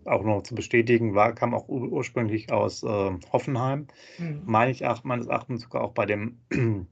auch 0.05 0.24
noch 0.24 0.43
zu 0.43 0.55
bestätigen, 0.55 1.15
war, 1.15 1.33
kam 1.33 1.53
auch 1.53 1.67
ur 1.67 1.91
ursprünglich 1.91 2.51
aus 2.51 2.83
äh, 2.83 3.12
Hoffenheim. 3.31 3.88
Mhm. 4.17 4.41
Meine 4.45 4.72
ich 4.72 4.86
ach, 4.86 5.03
meines 5.03 5.27
Erachtens 5.27 5.62
sogar 5.62 5.83
auch 5.83 5.93
bei 5.93 6.05
dem 6.05 6.38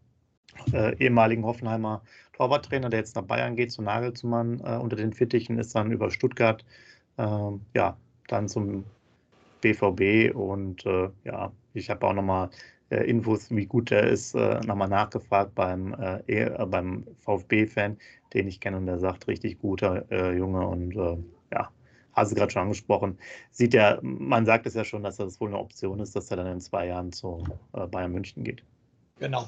äh, 0.74 0.96
ehemaligen 0.98 1.46
Hoffenheimer 1.46 2.04
Torwarttrainer, 2.34 2.90
der 2.90 3.00
jetzt 3.00 3.16
nach 3.16 3.24
Bayern 3.24 3.56
geht, 3.56 3.72
zu 3.72 3.82
Nagelsmann 3.82 4.62
äh, 4.64 4.78
unter 4.78 4.96
den 4.96 5.14
Fittichen, 5.14 5.60
ist 5.60 5.76
dann 5.76 5.92
über 5.92 6.10
Stuttgart 6.10 6.66
ähm, 7.18 7.62
ja, 7.76 7.98
dann 8.28 8.48
zum 8.48 8.86
BVB 9.62 10.34
und 10.36 10.86
äh, 10.86 11.10
ja, 11.24 11.52
ich 11.74 11.90
habe 11.90 12.08
auch 12.08 12.14
nochmal 12.14 12.50
äh, 12.90 13.04
Infos, 13.10 13.52
wie 13.52 13.66
gut 13.66 13.92
er 13.92 14.08
ist, 14.08 14.34
äh, 14.34 14.60
nochmal 14.62 14.90
nachgefragt 14.90 15.54
beim, 15.56 15.96
e, 16.28 16.50
beim 16.66 17.06
VfB-Fan, 17.20 17.98
den 18.34 18.48
ich 18.48 18.60
kenne 18.60 18.78
und 18.78 18.86
der 18.88 19.00
sagt, 19.00 19.28
richtig 19.28 19.60
guter 19.60 20.34
Junge 20.34 20.66
und 20.66 20.96
ja, 21.52 21.70
hast 22.14 22.32
du 22.32 22.36
gerade 22.36 22.52
schon 22.52 22.64
angesprochen, 22.64 23.18
sieht 23.52 23.74
ja, 23.74 24.00
man 24.02 24.46
sagt 24.46 24.66
es 24.66 24.74
ja 24.74 24.84
schon, 24.84 25.04
dass 25.04 25.18
das 25.18 25.40
wohl 25.40 25.50
eine 25.50 25.60
Option 25.60 26.00
ist, 26.00 26.16
dass 26.16 26.32
er 26.32 26.38
dann 26.38 26.48
in 26.48 26.62
zwei 26.62 26.88
Jahren 26.88 27.12
zu 27.12 27.44
äh, 27.74 27.88
Bayern 27.88 28.12
München 28.12 28.44
geht. 28.44 28.64
Genau. 29.20 29.48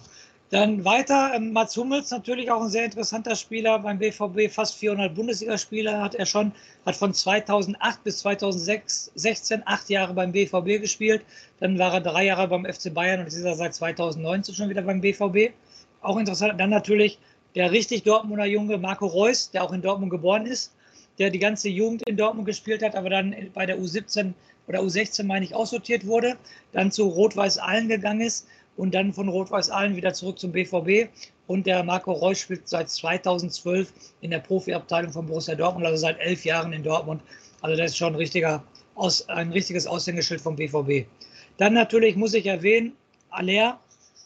Dann 0.54 0.86
weiter, 0.86 1.32
ähm, 1.34 1.52
Mats 1.52 1.76
Hummels 1.76 2.12
natürlich 2.12 2.52
auch 2.52 2.62
ein 2.62 2.70
sehr 2.70 2.86
interessanter 2.86 3.36
Spieler 3.36 3.80
beim 3.80 3.98
BVB, 3.98 4.52
fast 4.52 4.76
400 4.76 5.16
Bundesligaspieler 5.16 6.00
hat 6.00 6.14
er 6.14 6.28
schon, 6.28 6.52
hat 6.86 6.96
von 6.96 7.12
2008 7.12 8.04
bis 8.04 8.20
2016 8.20 9.64
acht 9.66 9.90
Jahre 9.90 10.14
beim 10.14 10.32
BVB 10.32 10.80
gespielt, 10.80 11.26
dann 11.60 11.80
war 11.80 11.92
er 11.96 12.02
drei 12.02 12.26
Jahre 12.26 12.48
beim 12.48 12.66
FC 12.72 12.94
Bayern 12.94 13.22
und 13.22 13.28
ist 13.28 13.42
er 13.42 13.56
seit 13.56 13.74
2019 13.74 14.54
schon 14.54 14.70
wieder 14.70 14.84
beim 14.84 15.02
BVB. 15.02 15.54
Auch 16.02 16.18
interessant, 16.18 16.60
dann 16.60 16.70
natürlich 16.70 17.18
der 17.56 17.72
richtig 17.72 18.04
Dortmunder 18.04 18.46
Junge 18.46 18.78
Marco 18.78 19.08
Reus, 19.08 19.50
der 19.50 19.64
auch 19.64 19.72
in 19.72 19.82
Dortmund 19.82 20.12
geboren 20.12 20.46
ist, 20.46 20.72
der 21.20 21.30
die 21.30 21.40
ganze 21.40 21.70
Jugend 21.70 22.08
in 22.08 22.18
Dortmund 22.18 22.48
gespielt 22.48 22.84
hat, 22.84 22.96
aber 22.96 23.10
dann 23.10 23.36
bei 23.54 23.66
der 23.66 23.78
U17 23.80 24.34
oder 24.68 24.80
U16, 24.80 25.24
meine 25.24 25.46
ich, 25.46 25.54
aussortiert 25.54 26.06
wurde, 26.06 26.38
dann 26.72 26.92
zu 26.92 27.08
Rot-Weiß 27.08 27.58
Allen 27.58 27.88
gegangen 27.88 28.22
ist 28.22 28.48
und 28.78 28.96
dann 28.96 29.14
von 29.14 29.28
Rot-Weiß 29.28 29.70
Allen 29.70 29.96
wieder 29.96 30.14
zurück 30.14 30.40
zum 30.40 30.52
BVB. 30.52 31.10
Und 31.46 31.68
der 31.68 31.84
Marco 31.84 32.14
Reus 32.14 32.40
spielt 32.40 32.68
seit 32.68 32.90
2012 32.90 33.92
in 34.22 34.32
der 34.32 34.40
Profiabteilung 34.40 35.12
von 35.12 35.28
Borussia 35.28 35.56
Dortmund, 35.56 35.86
also 35.86 35.98
seit 35.98 36.20
elf 36.20 36.46
Jahren 36.46 36.72
in 36.72 36.84
Dortmund. 36.84 37.22
Also 37.62 37.76
das 37.76 37.92
ist 37.92 37.98
schon 37.98 38.14
ein, 38.14 38.18
richtiger, 38.18 38.64
ein 39.28 39.52
richtiges 39.52 39.86
Aushängeschild 39.86 40.40
vom 40.40 40.56
BVB. 40.56 41.06
Dann 41.58 41.74
natürlich 41.74 42.16
muss 42.16 42.34
ich 42.34 42.46
erwähnen, 42.46 42.94
Aller, 43.30 43.80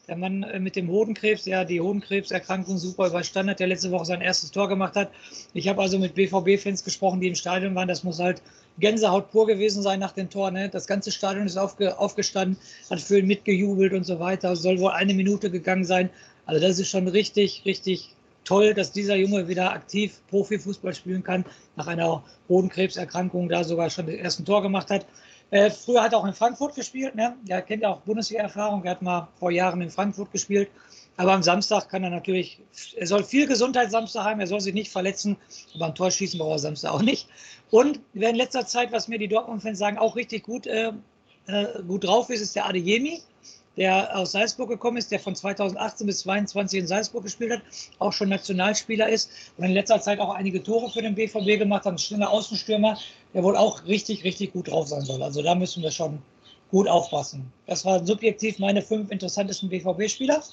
der 0.08 0.16
Mann 0.16 0.44
äh, 0.44 0.60
mit 0.60 0.76
dem 0.76 0.90
Hodenkrebs, 0.90 1.44
der 1.44 1.66
die 1.66 1.82
Hodenkrebserkrankung 1.82 2.78
super 2.78 3.08
überstanden 3.08 3.52
hat, 3.52 3.60
der 3.60 3.68
letzte 3.68 3.92
Woche 3.92 4.06
sein 4.06 4.22
erstes 4.22 4.52
Tor 4.52 4.70
gemacht 4.70 4.96
hat. 4.96 5.12
Ich 5.54 5.68
habe 5.68 5.82
also 5.82 6.00
mit 6.00 6.16
BVB-Fans 6.16 6.84
gesprochen, 6.84 7.20
die 7.20 7.28
im 7.28 7.36
Stadion 7.36 7.76
waren. 7.76 7.88
Das 7.88 8.04
muss 8.04 8.20
halt 8.20 8.42
Gänsehaut 8.80 9.32
pur 9.32 9.48
gewesen 9.48 9.82
sein 9.82 10.00
nach 10.00 10.14
dem 10.14 10.30
Tor. 10.30 10.52
Ne? 10.52 10.70
Das 10.70 10.88
ganze 10.88 11.12
Stadion 11.12 11.46
ist 11.46 11.58
aufge, 11.58 12.00
aufgestanden, 12.00 12.58
hat 12.90 13.02
für 13.02 13.20
ihn 13.20 13.28
mitgejubelt 13.28 13.94
und 13.94 14.06
so 14.06 14.20
weiter. 14.20 14.56
Soll 14.56 14.80
wohl 14.80 14.92
eine 14.92 15.14
Minute 15.14 15.52
gegangen 15.52 15.86
sein. 15.86 16.10
Also 16.46 16.66
das 16.66 16.80
ist 16.80 16.90
schon 16.90 17.08
richtig, 17.08 17.64
richtig 17.66 18.16
toll, 18.48 18.74
dass 18.74 18.92
dieser 18.92 19.16
Junge 19.16 19.48
wieder 19.48 19.72
aktiv 19.72 20.22
Profifußball 20.30 20.96
spielen 20.96 21.24
kann, 21.24 21.46
nach 21.76 21.88
einer 21.88 22.24
Hodenkrebserkrankung 22.48 23.50
da 23.50 23.64
sogar 23.64 23.90
schon 23.90 24.08
das 24.08 24.16
erste 24.16 24.44
Tor 24.44 24.62
gemacht 24.62 24.90
hat. 24.90 25.06
Äh, 25.52 25.70
früher 25.70 26.02
hat 26.02 26.14
er 26.14 26.20
auch 26.20 26.26
in 26.26 26.34
Frankfurt 26.34 26.76
gespielt. 26.76 27.16
Ne? 27.16 27.36
Er 27.48 27.62
kennt 27.62 27.84
ja 27.84 27.90
auch 27.90 28.02
Bundesliga-Erfahrung. 28.02 28.84
Er 28.86 28.92
hat 28.92 29.02
mal 29.02 29.28
vor 29.40 29.52
Jahren 29.52 29.82
in 29.82 29.90
Frankfurt 29.90 30.32
gespielt. 30.32 30.70
Aber 31.18 31.34
am 31.34 31.44
Samstag 31.44 31.90
kann 31.90 32.04
er 32.04 32.10
natürlich, 32.10 32.60
er 32.96 33.08
soll 33.08 33.24
viel 33.24 33.48
Gesundheit 33.48 33.92
Samstag 33.92 34.24
haben, 34.24 34.40
er 34.40 34.46
soll 34.46 34.62
sich 34.62 34.76
nicht 34.76 34.92
verletzen, 34.92 35.36
aber 35.74 35.88
ein 35.88 35.96
Tor 35.96 36.12
schießen 36.12 36.38
braucht 36.38 36.52
er 36.52 36.60
Samstag 36.60 36.92
auch 36.92 37.02
nicht. 37.02 37.28
Und 37.72 38.00
wer 38.14 38.30
in 38.30 38.36
letzter 38.36 38.68
Zeit, 38.68 38.92
was 38.92 39.08
mir 39.08 39.18
die 39.18 39.28
Dortmund-Fans 39.28 39.80
sagen, 39.80 39.98
auch 39.98 40.16
richtig 40.16 40.44
gut, 40.44 40.68
äh, 40.68 40.92
äh 41.48 41.82
gut 41.88 42.04
drauf 42.04 42.30
ist, 42.30 42.42
ist 42.42 42.56
der 42.56 42.68
Adeyemi 42.68 43.22
der 43.78 44.18
aus 44.18 44.32
Salzburg 44.32 44.70
gekommen 44.70 44.98
ist, 44.98 45.12
der 45.12 45.20
von 45.20 45.36
2018 45.36 46.08
bis 46.08 46.20
2022 46.22 46.80
in 46.80 46.88
Salzburg 46.88 47.24
gespielt 47.24 47.52
hat, 47.52 47.62
auch 48.00 48.12
schon 48.12 48.30
Nationalspieler 48.30 49.08
ist 49.08 49.30
und 49.58 49.66
in 49.66 49.72
letzter 49.72 50.02
Zeit 50.02 50.20
auch 50.20 50.34
einige 50.34 50.62
Tore 50.62 50.90
für 50.90 51.02
den 51.02 51.16
BVB 51.16 51.60
gemacht 51.60 51.86
hat, 51.86 51.94
ein 51.94 51.98
schneller 51.98 52.30
Außenstürmer, 52.30 52.98
der 53.34 53.44
wohl 53.44 53.56
auch 53.56 53.86
richtig, 53.86 54.24
richtig 54.24 54.54
gut 54.54 54.68
drauf 54.68 54.88
sein 54.88 55.02
soll. 55.02 55.22
Also 55.22 55.42
da 55.44 55.54
müssen 55.54 55.84
wir 55.84 55.92
schon 55.92 56.20
gut 56.72 56.88
aufpassen. 56.88 57.52
Das 57.68 57.86
waren 57.86 58.06
subjektiv 58.06 58.60
meine 58.60 58.82
fünf 58.82 59.12
interessantesten 59.12 59.70
BVB-Spieler. 59.70 60.44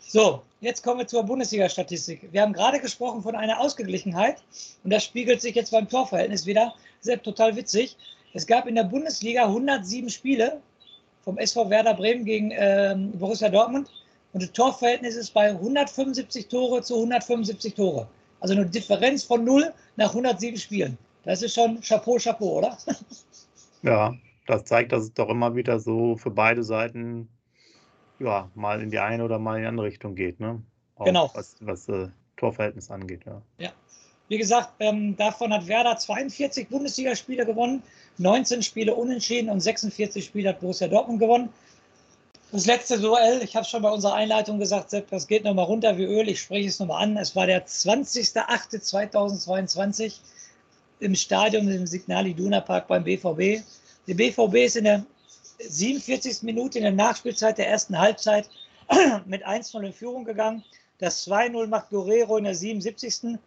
So, 0.00 0.40
jetzt 0.60 0.82
kommen 0.82 1.00
wir 1.00 1.06
zur 1.06 1.24
Bundesliga-Statistik. 1.24 2.28
Wir 2.32 2.40
haben 2.40 2.54
gerade 2.54 2.80
gesprochen 2.80 3.22
von 3.22 3.34
einer 3.34 3.60
Ausgeglichenheit 3.60 4.42
und 4.84 4.90
das 4.90 5.04
spiegelt 5.04 5.42
sich 5.42 5.54
jetzt 5.54 5.72
beim 5.72 5.88
Torverhältnis 5.88 6.46
wieder. 6.46 6.74
Selbst 7.00 7.24
total 7.24 7.56
witzig. 7.56 7.96
Es 8.32 8.46
gab 8.46 8.66
in 8.66 8.74
der 8.74 8.84
Bundesliga 8.84 9.44
107 9.44 10.08
Spiele 10.08 10.62
vom 11.28 11.36
SV 11.36 11.68
Werder 11.68 11.92
Bremen 11.92 12.24
gegen 12.24 12.52
ähm, 12.54 13.12
Borussia 13.12 13.50
Dortmund. 13.50 13.90
Und 14.32 14.42
das 14.42 14.50
Torverhältnis 14.52 15.14
ist 15.14 15.34
bei 15.34 15.50
175 15.50 16.48
Tore 16.48 16.80
zu 16.80 16.94
175 16.94 17.74
Tore. 17.74 18.08
Also 18.40 18.54
eine 18.54 18.64
Differenz 18.64 19.24
von 19.24 19.44
0 19.44 19.70
nach 19.96 20.08
107 20.08 20.58
Spielen. 20.58 20.96
Das 21.24 21.42
ist 21.42 21.54
schon 21.54 21.82
Chapeau, 21.82 22.16
Chapeau, 22.16 22.58
oder? 22.58 22.78
Ja, 23.82 24.12
das 24.46 24.64
zeigt, 24.64 24.90
dass 24.90 25.04
es 25.04 25.12
doch 25.12 25.28
immer 25.28 25.54
wieder 25.54 25.78
so 25.78 26.16
für 26.16 26.30
beide 26.30 26.64
Seiten 26.64 27.28
ja, 28.18 28.50
mal 28.56 28.82
in 28.82 28.90
die 28.90 28.98
eine 28.98 29.22
oder 29.22 29.38
mal 29.38 29.56
in 29.56 29.62
die 29.62 29.68
andere 29.68 29.86
Richtung 29.86 30.16
geht. 30.16 30.40
Ne? 30.40 30.60
Auch 30.96 31.04
genau. 31.04 31.30
Was, 31.34 31.54
was 31.60 31.88
äh, 31.88 32.08
Torverhältnis 32.36 32.90
angeht. 32.90 33.20
Ja. 33.24 33.40
ja. 33.58 33.70
Wie 34.28 34.38
gesagt, 34.38 34.70
ähm, 34.80 35.16
davon 35.16 35.52
hat 35.52 35.66
Werder 35.66 35.96
42 35.96 36.68
Bundesligaspiele 36.68 37.46
gewonnen, 37.46 37.82
19 38.18 38.62
Spiele 38.62 38.94
unentschieden 38.94 39.48
und 39.48 39.60
46 39.60 40.24
Spiele 40.24 40.50
hat 40.50 40.60
Borussia 40.60 40.86
Dortmund 40.88 41.20
gewonnen. 41.20 41.48
Das 42.52 42.66
letzte 42.66 42.98
Duell, 42.98 43.42
ich 43.42 43.56
habe 43.56 43.64
es 43.64 43.70
schon 43.70 43.82
bei 43.82 43.90
unserer 43.90 44.14
Einleitung 44.14 44.58
gesagt, 44.58 44.90
Sepp, 44.90 45.10
das 45.10 45.26
geht 45.26 45.44
nochmal 45.44 45.66
runter 45.66 45.98
wie 45.98 46.04
Öl. 46.04 46.28
Ich 46.28 46.40
spreche 46.40 46.68
es 46.68 46.78
nochmal 46.78 47.02
an. 47.02 47.18
Es 47.18 47.36
war 47.36 47.46
der 47.46 47.66
20.08.2022 47.66 50.14
im 51.00 51.14
Stadion 51.14 51.68
im 51.68 51.86
Signal 51.86 52.26
Iduna 52.26 52.60
Park 52.60 52.88
beim 52.88 53.04
BVB. 53.04 53.62
Der 54.06 54.14
BVB 54.14 54.54
ist 54.54 54.76
in 54.76 54.84
der 54.84 55.04
47. 55.58 56.42
Minute 56.42 56.78
in 56.78 56.84
der 56.84 56.92
Nachspielzeit 56.92 57.58
der 57.58 57.68
ersten 57.68 57.98
Halbzeit 57.98 58.48
mit 59.26 59.46
1-0 59.46 59.82
in 59.82 59.92
Führung 59.92 60.24
gegangen. 60.24 60.64
Das 60.98 61.28
2-0 61.28 61.66
macht 61.66 61.90
Guerrero 61.90 62.38
in 62.38 62.44
der 62.44 62.54
77. 62.54 63.38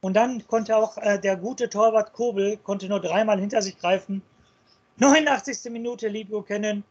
Und 0.00 0.14
dann 0.14 0.46
konnte 0.46 0.76
auch 0.76 0.96
äh, 0.98 1.18
der 1.18 1.36
gute 1.36 1.68
Torwart 1.68 2.12
Kobel 2.12 2.56
konnte 2.58 2.88
nur 2.88 3.00
dreimal 3.00 3.40
hinter 3.40 3.62
sich 3.62 3.78
greifen. 3.78 4.22
89. 4.98 5.70
Minute 5.72 6.08
Libio 6.08 6.42
kennen, 6.42 6.84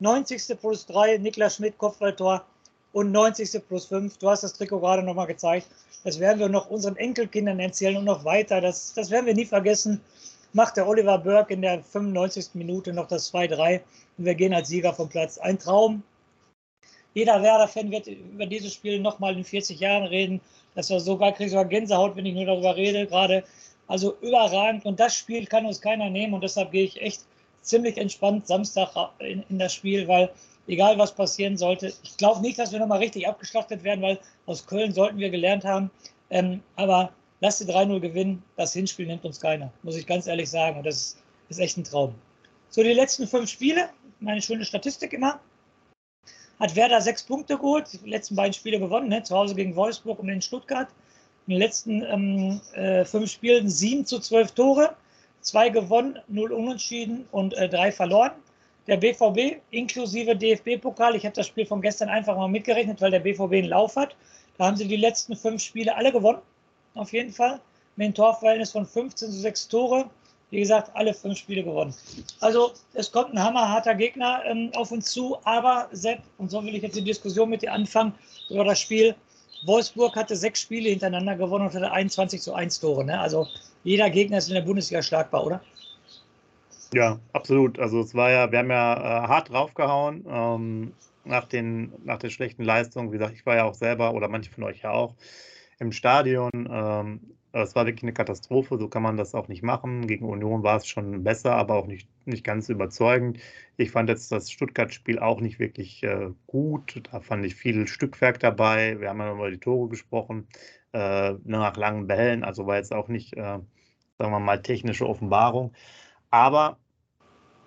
90. 0.00 0.58
plus 0.60 0.86
3 0.86 1.18
Niklas 1.18 1.56
Schmidt 1.56 1.78
Kopfballtor 1.78 2.44
und 2.92 3.12
90. 3.12 3.66
plus 3.66 3.86
5. 3.86 4.16
Du 4.18 4.28
hast 4.28 4.42
das 4.42 4.52
Trikot 4.52 4.80
gerade 4.80 5.02
nochmal 5.02 5.26
gezeigt. 5.26 5.66
Das 6.04 6.20
werden 6.20 6.38
wir 6.38 6.48
noch 6.48 6.70
unseren 6.70 6.96
Enkelkindern 6.96 7.58
erzählen 7.58 7.96
und 7.96 8.04
noch 8.04 8.24
weiter. 8.24 8.60
Das, 8.60 8.92
das 8.94 9.10
werden 9.10 9.26
wir 9.26 9.34
nie 9.34 9.44
vergessen. 9.44 10.00
macht 10.52 10.76
der 10.76 10.86
Oliver 10.86 11.18
Burke 11.18 11.54
in 11.54 11.62
der 11.62 11.82
95. 11.82 12.50
Minute 12.54 12.92
noch 12.92 13.08
das 13.08 13.32
2-3 13.32 13.80
und 14.18 14.24
wir 14.24 14.34
gehen 14.34 14.54
als 14.54 14.68
Sieger 14.68 14.94
vom 14.94 15.08
Platz. 15.08 15.38
Ein 15.38 15.58
Traum. 15.58 16.02
Jeder 17.14 17.42
Werder-Fan 17.42 17.90
wird 17.90 18.06
über 18.06 18.46
dieses 18.46 18.72
Spiel 18.72 19.00
nochmal 19.00 19.36
in 19.36 19.44
40 19.44 19.80
Jahren 19.80 20.04
reden. 20.04 20.40
Das 20.78 20.90
war 20.90 21.00
sogar, 21.00 21.32
kriege 21.32 21.50
sogar 21.50 21.64
Gänsehaut, 21.64 22.14
wenn 22.14 22.24
ich 22.24 22.34
nur 22.34 22.46
darüber 22.46 22.76
rede, 22.76 23.04
gerade. 23.08 23.42
Also 23.88 24.16
überragend 24.20 24.86
und 24.86 25.00
das 25.00 25.12
Spiel 25.12 25.44
kann 25.44 25.66
uns 25.66 25.80
keiner 25.80 26.08
nehmen 26.08 26.34
und 26.34 26.44
deshalb 26.44 26.70
gehe 26.70 26.84
ich 26.84 27.02
echt 27.02 27.22
ziemlich 27.62 27.98
entspannt 27.98 28.46
Samstag 28.46 28.90
in, 29.18 29.42
in 29.48 29.58
das 29.58 29.74
Spiel, 29.74 30.06
weil 30.06 30.30
egal 30.68 30.96
was 30.96 31.12
passieren 31.12 31.56
sollte, 31.56 31.92
ich 32.04 32.16
glaube 32.16 32.42
nicht, 32.42 32.60
dass 32.60 32.70
wir 32.70 32.78
nochmal 32.78 33.00
richtig 33.00 33.26
abgeschlachtet 33.26 33.82
werden, 33.82 34.02
weil 34.02 34.20
aus 34.46 34.64
Köln 34.68 34.92
sollten 34.92 35.18
wir 35.18 35.30
gelernt 35.30 35.64
haben. 35.64 35.90
Ähm, 36.30 36.62
aber 36.76 37.10
lass 37.40 37.58
die 37.58 37.64
3-0 37.64 37.98
gewinnen, 37.98 38.40
das 38.54 38.72
Hinspiel 38.72 39.08
nimmt 39.08 39.24
uns 39.24 39.40
keiner, 39.40 39.72
muss 39.82 39.96
ich 39.96 40.06
ganz 40.06 40.28
ehrlich 40.28 40.48
sagen. 40.48 40.78
Und 40.78 40.86
das 40.86 40.94
ist, 40.94 41.18
ist 41.48 41.58
echt 41.58 41.76
ein 41.76 41.82
Traum. 41.82 42.14
So, 42.68 42.84
die 42.84 42.92
letzten 42.92 43.26
fünf 43.26 43.50
Spiele, 43.50 43.88
meine 44.20 44.40
schöne 44.40 44.64
Statistik 44.64 45.12
immer. 45.12 45.40
Hat 46.60 46.74
Werder 46.74 47.00
sechs 47.00 47.22
Punkte 47.22 47.56
geholt, 47.56 47.86
die 47.92 48.10
letzten 48.10 48.34
beiden 48.34 48.52
Spiele 48.52 48.80
gewonnen, 48.80 49.08
ne? 49.08 49.22
zu 49.22 49.36
Hause 49.36 49.54
gegen 49.54 49.76
Wolfsburg 49.76 50.18
und 50.18 50.28
in 50.28 50.42
Stuttgart. 50.42 50.88
In 51.46 51.52
den 51.52 51.60
letzten 51.60 52.02
ähm, 52.02 52.60
äh, 52.74 53.04
fünf 53.04 53.30
Spielen 53.30 53.70
sieben 53.70 54.04
zu 54.04 54.18
zwölf 54.18 54.52
Tore, 54.52 54.94
zwei 55.40 55.68
gewonnen, 55.68 56.18
null 56.26 56.52
unentschieden 56.52 57.26
und 57.30 57.54
äh, 57.54 57.68
drei 57.68 57.92
verloren. 57.92 58.32
Der 58.88 58.96
BVB 58.96 59.60
inklusive 59.70 60.34
DFB-Pokal, 60.34 61.14
ich 61.14 61.24
habe 61.24 61.34
das 61.34 61.46
Spiel 61.46 61.66
von 61.66 61.80
gestern 61.80 62.08
einfach 62.08 62.36
mal 62.36 62.48
mitgerechnet, 62.48 63.00
weil 63.00 63.10
der 63.10 63.20
BVB 63.20 63.52
einen 63.52 63.68
Lauf 63.68 63.96
hat. 63.96 64.16
Da 64.56 64.66
haben 64.66 64.76
sie 64.76 64.88
die 64.88 64.96
letzten 64.96 65.36
fünf 65.36 65.62
Spiele 65.62 65.94
alle 65.94 66.10
gewonnen, 66.10 66.42
auf 66.94 67.12
jeden 67.12 67.32
Fall. 67.32 67.60
Mit 67.96 68.06
einem 68.06 68.14
Torverhältnis 68.14 68.72
von 68.72 68.86
15 68.86 69.30
zu 69.30 69.38
6 69.38 69.68
Tore. 69.68 70.10
Wie 70.50 70.60
gesagt, 70.60 70.90
alle 70.94 71.12
fünf 71.12 71.38
Spiele 71.38 71.62
gewonnen. 71.62 71.94
Also 72.40 72.72
es 72.94 73.12
kommt 73.12 73.34
ein 73.34 73.42
hammerharter 73.42 73.94
Gegner 73.94 74.42
ähm, 74.46 74.70
auf 74.74 74.90
uns 74.90 75.10
zu, 75.10 75.36
aber 75.44 75.88
Sepp, 75.92 76.20
und 76.38 76.50
so 76.50 76.64
will 76.64 76.74
ich 76.74 76.82
jetzt 76.82 76.96
die 76.96 77.04
Diskussion 77.04 77.50
mit 77.50 77.62
dir 77.62 77.72
anfangen 77.72 78.14
über 78.48 78.64
das 78.64 78.80
Spiel. 78.80 79.14
Wolfsburg 79.66 80.16
hatte 80.16 80.36
sechs 80.36 80.60
Spiele 80.60 80.90
hintereinander 80.90 81.36
gewonnen 81.36 81.66
und 81.66 81.74
hatte 81.74 81.90
21 81.90 82.40
zu 82.40 82.54
1 82.54 82.80
Tore. 82.80 83.04
Ne? 83.04 83.18
Also 83.18 83.46
jeder 83.84 84.08
Gegner 84.08 84.38
ist 84.38 84.48
in 84.48 84.54
der 84.54 84.62
Bundesliga 84.62 85.02
schlagbar, 85.02 85.44
oder? 85.44 85.60
Ja, 86.94 87.18
absolut. 87.32 87.78
Also 87.78 88.00
es 88.00 88.14
war 88.14 88.30
ja, 88.30 88.50
wir 88.50 88.60
haben 88.60 88.70
ja 88.70 88.94
äh, 88.94 89.28
hart 89.28 89.50
draufgehauen 89.50 90.24
ähm, 90.28 90.92
nach, 91.24 91.44
den, 91.44 91.92
nach 92.04 92.18
der 92.18 92.30
schlechten 92.30 92.64
Leistung. 92.64 93.12
Wie 93.12 93.18
gesagt, 93.18 93.34
ich 93.34 93.44
war 93.44 93.56
ja 93.56 93.64
auch 93.64 93.74
selber 93.74 94.14
oder 94.14 94.28
manche 94.28 94.50
von 94.50 94.64
euch 94.64 94.82
ja 94.82 94.92
auch 94.92 95.14
im 95.78 95.92
Stadion. 95.92 96.50
Ähm, 96.54 97.20
es 97.62 97.74
war 97.74 97.86
wirklich 97.86 98.02
eine 98.02 98.12
Katastrophe, 98.12 98.78
so 98.78 98.88
kann 98.88 99.02
man 99.02 99.16
das 99.16 99.34
auch 99.34 99.48
nicht 99.48 99.62
machen. 99.62 100.06
Gegen 100.06 100.24
Union 100.26 100.62
war 100.62 100.76
es 100.76 100.86
schon 100.86 101.24
besser, 101.24 101.54
aber 101.56 101.74
auch 101.74 101.86
nicht, 101.86 102.08
nicht 102.26 102.44
ganz 102.44 102.68
überzeugend. 102.68 103.38
Ich 103.76 103.90
fand 103.90 104.08
jetzt 104.08 104.32
das 104.32 104.50
Stuttgart-Spiel 104.50 105.18
auch 105.18 105.40
nicht 105.40 105.58
wirklich 105.58 106.02
äh, 106.02 106.30
gut. 106.46 107.02
Da 107.12 107.20
fand 107.20 107.44
ich 107.44 107.54
viel 107.54 107.86
Stückwerk 107.88 108.40
dabei. 108.40 109.00
Wir 109.00 109.10
haben 109.10 109.20
ja 109.20 109.32
über 109.32 109.50
die 109.50 109.58
Tore 109.58 109.88
gesprochen, 109.88 110.46
äh, 110.92 111.34
nach 111.44 111.76
langen 111.76 112.06
Bällen. 112.06 112.44
Also 112.44 112.66
war 112.66 112.76
jetzt 112.76 112.92
auch 112.92 113.08
nicht, 113.08 113.34
äh, 113.34 113.58
sagen 114.18 114.32
wir 114.32 114.40
mal, 114.40 114.62
technische 114.62 115.06
Offenbarung. 115.08 115.72
Aber 116.30 116.78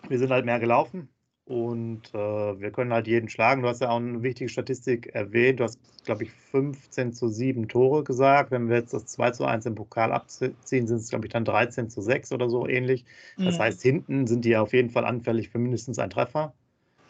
wir 0.10 0.20
sind 0.20 0.32
halt 0.32 0.46
mehr 0.46 0.60
gelaufen 0.60 1.10
und 1.52 2.14
äh, 2.14 2.18
wir 2.62 2.72
können 2.72 2.94
halt 2.94 3.08
jeden 3.08 3.28
schlagen. 3.28 3.62
Du 3.62 3.68
hast 3.68 3.82
ja 3.82 3.90
auch 3.90 3.98
eine 3.98 4.24
wichtige 4.24 4.50
Statistik 4.50 5.14
erwähnt. 5.14 5.60
Du 5.60 5.66
hast, 5.66 5.78
glaube 6.06 6.24
ich, 6.24 6.32
15 6.32 7.12
zu 7.12 7.28
7 7.28 7.68
Tore 7.68 8.06
gesagt. 8.06 8.52
Wenn 8.52 8.70
wir 8.70 8.78
jetzt 8.78 8.94
das 8.94 9.06
2 9.08 9.32
zu 9.32 9.44
1 9.44 9.66
im 9.66 9.76
Pokal 9.76 10.14
abziehen, 10.14 10.56
sind 10.64 10.92
es, 10.92 11.10
glaube 11.10 11.26
ich, 11.26 11.34
dann 11.34 11.44
13 11.44 11.90
zu 11.90 12.02
6 12.02 12.32
oder 12.32 12.50
so 12.50 12.70
ähnlich. 12.70 13.04
Das 13.38 13.58
mhm. 13.58 13.64
heißt, 13.64 13.82
hinten 13.82 14.28
sind 14.28 14.46
die 14.46 14.52
ja 14.52 14.62
auf 14.62 14.72
jeden 14.72 14.92
Fall 14.92 15.04
anfällig 15.04 15.50
für 15.50 15.60
mindestens 15.60 16.00
einen 16.00 16.12
Treffer. 16.12 16.54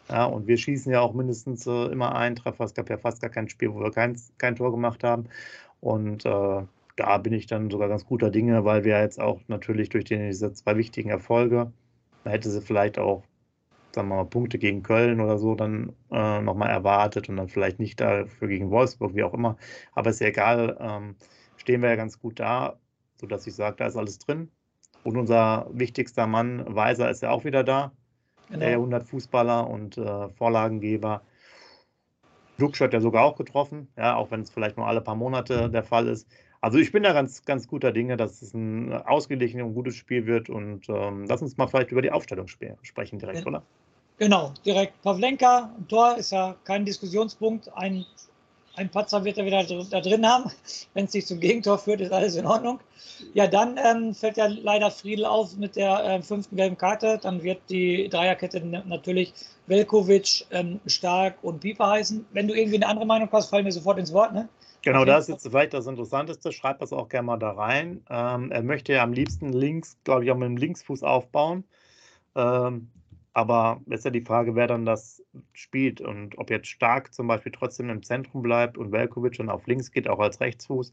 Ja, 0.08 0.24
und 0.24 0.48
wir 0.48 0.56
schießen 0.56 0.90
ja 0.90 1.00
auch 1.02 1.14
mindestens 1.14 1.64
äh, 1.68 1.86
immer 1.92 2.16
einen 2.16 2.34
Treffer. 2.34 2.64
Es 2.64 2.74
gab 2.74 2.90
ja 2.90 2.98
fast 2.98 3.22
gar 3.22 3.30
kein 3.30 3.48
Spiel, 3.48 3.72
wo 3.72 3.78
wir 3.78 3.92
kein, 3.92 4.20
kein 4.38 4.56
Tor 4.56 4.72
gemacht 4.72 5.04
haben. 5.04 5.26
Und 5.80 6.26
äh, 6.26 6.62
da 6.96 7.18
bin 7.18 7.32
ich 7.32 7.46
dann 7.46 7.70
sogar 7.70 7.88
ganz 7.88 8.04
guter 8.04 8.30
Dinge, 8.30 8.64
weil 8.64 8.82
wir 8.82 9.00
jetzt 9.00 9.20
auch 9.20 9.40
natürlich 9.46 9.88
durch 9.88 10.04
die, 10.04 10.16
diese 10.16 10.52
zwei 10.52 10.76
wichtigen 10.76 11.10
Erfolge, 11.10 11.72
da 12.24 12.30
hätte 12.30 12.50
sie 12.50 12.60
vielleicht 12.60 12.98
auch, 12.98 13.22
sagen 13.94 14.08
wir 14.08 14.16
mal, 14.16 14.24
Punkte 14.24 14.58
gegen 14.58 14.82
Köln 14.82 15.20
oder 15.20 15.38
so 15.38 15.54
dann 15.54 15.92
äh, 16.10 16.40
nochmal 16.40 16.70
erwartet 16.70 17.28
und 17.28 17.36
dann 17.36 17.48
vielleicht 17.48 17.78
nicht 17.78 18.00
dafür 18.00 18.48
gegen 18.48 18.70
Wolfsburg, 18.70 19.14
wie 19.14 19.22
auch 19.22 19.34
immer. 19.34 19.56
Aber 19.92 20.10
ist 20.10 20.20
ja 20.20 20.28
egal, 20.28 20.76
ähm, 20.80 21.16
stehen 21.56 21.82
wir 21.82 21.90
ja 21.90 21.96
ganz 21.96 22.18
gut 22.18 22.40
da, 22.40 22.78
sodass 23.20 23.46
ich 23.46 23.54
sage, 23.54 23.76
da 23.76 23.86
ist 23.86 23.96
alles 23.96 24.18
drin. 24.18 24.50
Und 25.04 25.16
unser 25.16 25.68
wichtigster 25.72 26.26
Mann, 26.26 26.64
Weiser, 26.74 27.10
ist 27.10 27.22
ja 27.22 27.30
auch 27.30 27.44
wieder 27.44 27.64
da. 27.64 27.92
Genau. 28.48 28.60
Der 28.60 28.72
100 28.72 29.04
Fußballer 29.04 29.68
und 29.68 29.96
äh, 29.98 30.28
Vorlagengeber. 30.30 31.22
Duxch 32.58 32.80
hat 32.80 32.92
ja 32.92 33.00
sogar 33.00 33.24
auch 33.24 33.36
getroffen, 33.36 33.88
ja, 33.96 34.14
auch 34.14 34.30
wenn 34.30 34.42
es 34.42 34.50
vielleicht 34.50 34.76
nur 34.76 34.86
alle 34.86 35.00
paar 35.00 35.14
Monate 35.14 35.70
der 35.70 35.82
Fall 35.82 36.06
ist. 36.06 36.28
Also 36.62 36.78
ich 36.78 36.92
bin 36.92 37.02
da 37.02 37.12
ganz, 37.12 37.44
ganz 37.44 37.66
guter 37.66 37.90
Dinge, 37.90 38.16
dass 38.16 38.40
es 38.40 38.54
ein 38.54 38.92
ausgeglichenes 38.92 39.66
und 39.66 39.74
gutes 39.74 39.96
Spiel 39.96 40.26
wird. 40.26 40.48
Und 40.48 40.88
ähm, 40.88 41.24
lass 41.28 41.42
uns 41.42 41.56
mal 41.56 41.66
vielleicht 41.66 41.90
über 41.90 42.02
die 42.02 42.12
Aufstellung 42.12 42.46
sprechen 42.46 43.18
direkt, 43.18 43.40
ja. 43.40 43.46
oder? 43.46 43.62
Genau, 44.22 44.52
direkt. 44.64 45.02
Pavlenka, 45.02 45.74
Tor 45.88 46.16
ist 46.16 46.30
ja 46.30 46.54
kein 46.62 46.84
Diskussionspunkt. 46.84 47.68
Ein, 47.74 48.06
ein 48.76 48.88
Patzer 48.88 49.24
wird 49.24 49.36
er 49.36 49.44
wieder 49.44 49.64
da 49.64 50.00
drin 50.00 50.24
haben. 50.24 50.48
Wenn 50.94 51.06
es 51.06 51.14
nicht 51.14 51.26
zum 51.26 51.40
Gegentor 51.40 51.76
führt, 51.76 52.00
ist 52.00 52.12
alles 52.12 52.36
in 52.36 52.46
Ordnung. 52.46 52.78
Ja, 53.34 53.48
dann 53.48 53.80
ähm, 53.84 54.14
fällt 54.14 54.36
ja 54.36 54.46
leider 54.46 54.92
Friedel 54.92 55.24
auf 55.24 55.56
mit 55.56 55.74
der 55.74 56.04
äh, 56.04 56.22
fünften 56.22 56.54
gelben 56.54 56.78
Karte. 56.78 57.18
Dann 57.20 57.42
wird 57.42 57.62
die 57.68 58.08
Dreierkette 58.08 58.64
natürlich 58.64 59.34
Velkovic, 59.66 60.46
ähm, 60.52 60.78
Stark 60.86 61.42
und 61.42 61.58
Pieper 61.58 61.88
heißen. 61.88 62.24
Wenn 62.30 62.46
du 62.46 62.54
irgendwie 62.54 62.76
eine 62.76 62.86
andere 62.86 63.06
Meinung 63.06 63.28
hast, 63.32 63.50
fall 63.50 63.64
mir 63.64 63.72
sofort 63.72 63.98
ins 63.98 64.12
Wort, 64.12 64.32
ne? 64.34 64.48
Genau, 64.82 65.04
das 65.04 65.24
ist 65.24 65.30
jetzt 65.30 65.48
vielleicht 65.48 65.74
das 65.74 65.88
Interessanteste. 65.88 66.52
Schreibt 66.52 66.80
das 66.80 66.92
auch 66.92 67.08
gerne 67.08 67.26
mal 67.26 67.38
da 67.38 67.50
rein. 67.50 68.04
Ähm, 68.08 68.52
er 68.52 68.62
möchte 68.62 68.92
ja 68.92 69.02
am 69.02 69.12
liebsten 69.12 69.52
links, 69.52 69.96
glaube 70.04 70.24
ich, 70.24 70.30
auch 70.30 70.36
mit 70.36 70.46
dem 70.46 70.56
Linksfuß 70.56 71.02
aufbauen. 71.02 71.64
Ähm, 72.36 72.88
aber 73.34 73.80
ist 73.88 74.04
ja 74.04 74.10
die 74.10 74.20
Frage, 74.20 74.54
wer 74.54 74.66
dann 74.66 74.84
das 74.84 75.22
spielt 75.52 76.00
und 76.00 76.36
ob 76.38 76.50
jetzt 76.50 76.68
Stark 76.68 77.14
zum 77.14 77.26
Beispiel 77.28 77.52
trotzdem 77.52 77.88
im 77.90 78.02
Zentrum 78.02 78.42
bleibt 78.42 78.76
und 78.76 78.92
Velkovic 78.92 79.36
dann 79.38 79.48
auf 79.48 79.66
links 79.66 79.90
geht, 79.90 80.08
auch 80.08 80.20
als 80.20 80.40
Rechtsfuß, 80.40 80.92